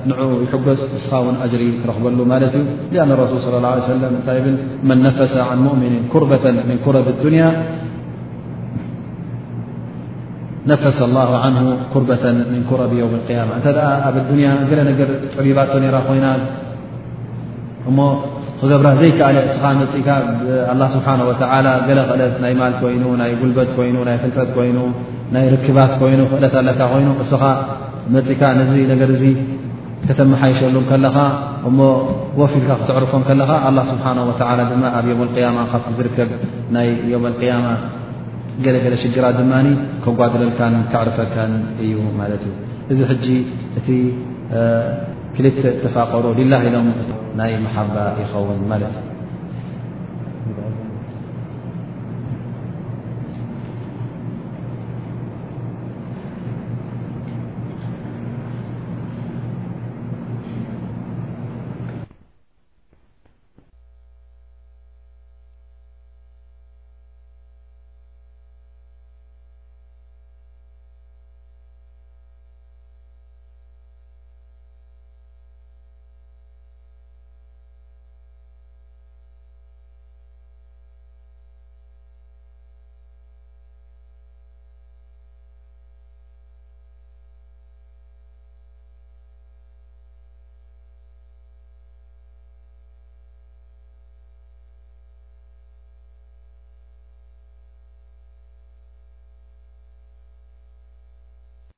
[0.10, 2.54] ንዕኡ ይሕጎስ እስኻውን ኣጅሪ ትረኽበሉ ማለት
[2.92, 4.48] እዩ ኣነ ረሱል صለ ላه ሰለም እታይ ብ
[4.90, 7.44] መን ነፈሰ ዓን ሙእምን ኩርበة ምን ኩረብ ዱንያ
[10.70, 11.56] ነፈስ ላه ን
[11.94, 16.26] ኩርበة ምን ኩረብ ዮውም قያማ እንተ ደ ኣብ ዱንያ ገለ ነገር ጠቢባቶ ኔራ ኮይና
[17.90, 18.00] እሞ
[18.60, 20.08] ክገብራ ዘይከኣለ እስኻ መፅካ
[20.96, 21.32] ስብሓ ወ
[21.88, 24.78] ገለ ክእለት ናይ ማል ኮይኑ ናይ ጉልበት ኮይኑ ናይ ፍልጠት ኮይኑ
[25.36, 27.44] ናይ ርክባት ኮይኑ ክእለት ኣለካ ኮይኑ እስኻ
[28.16, 29.12] መፅካ ነዚ ነገር
[30.10, 31.18] ከተመሓይሸሉ ከለኻ
[31.70, 31.80] እሞ
[32.42, 33.52] ወፊልካ ክትዕርፎም ከለኻ
[33.92, 34.34] ስብሓ ወ
[34.72, 36.30] ድማ ኣብ የም ያማ ካብቲ ዝርከብ
[36.78, 37.66] ናይ የውም ያማ
[38.66, 39.54] ገለገለ ሽግራት ድማ
[40.04, 41.54] ከጓድለልካን ክዕርፈካን
[41.86, 42.56] እዩ ማለት እዩ
[42.94, 43.26] እዚ ሕጂ
[43.82, 43.88] እቲ
[45.38, 46.90] ክልተ ተፋቀሮ ልላ ኢሎም
[47.40, 49.11] ናይ መሓባ ይኸውን ማለት ዩ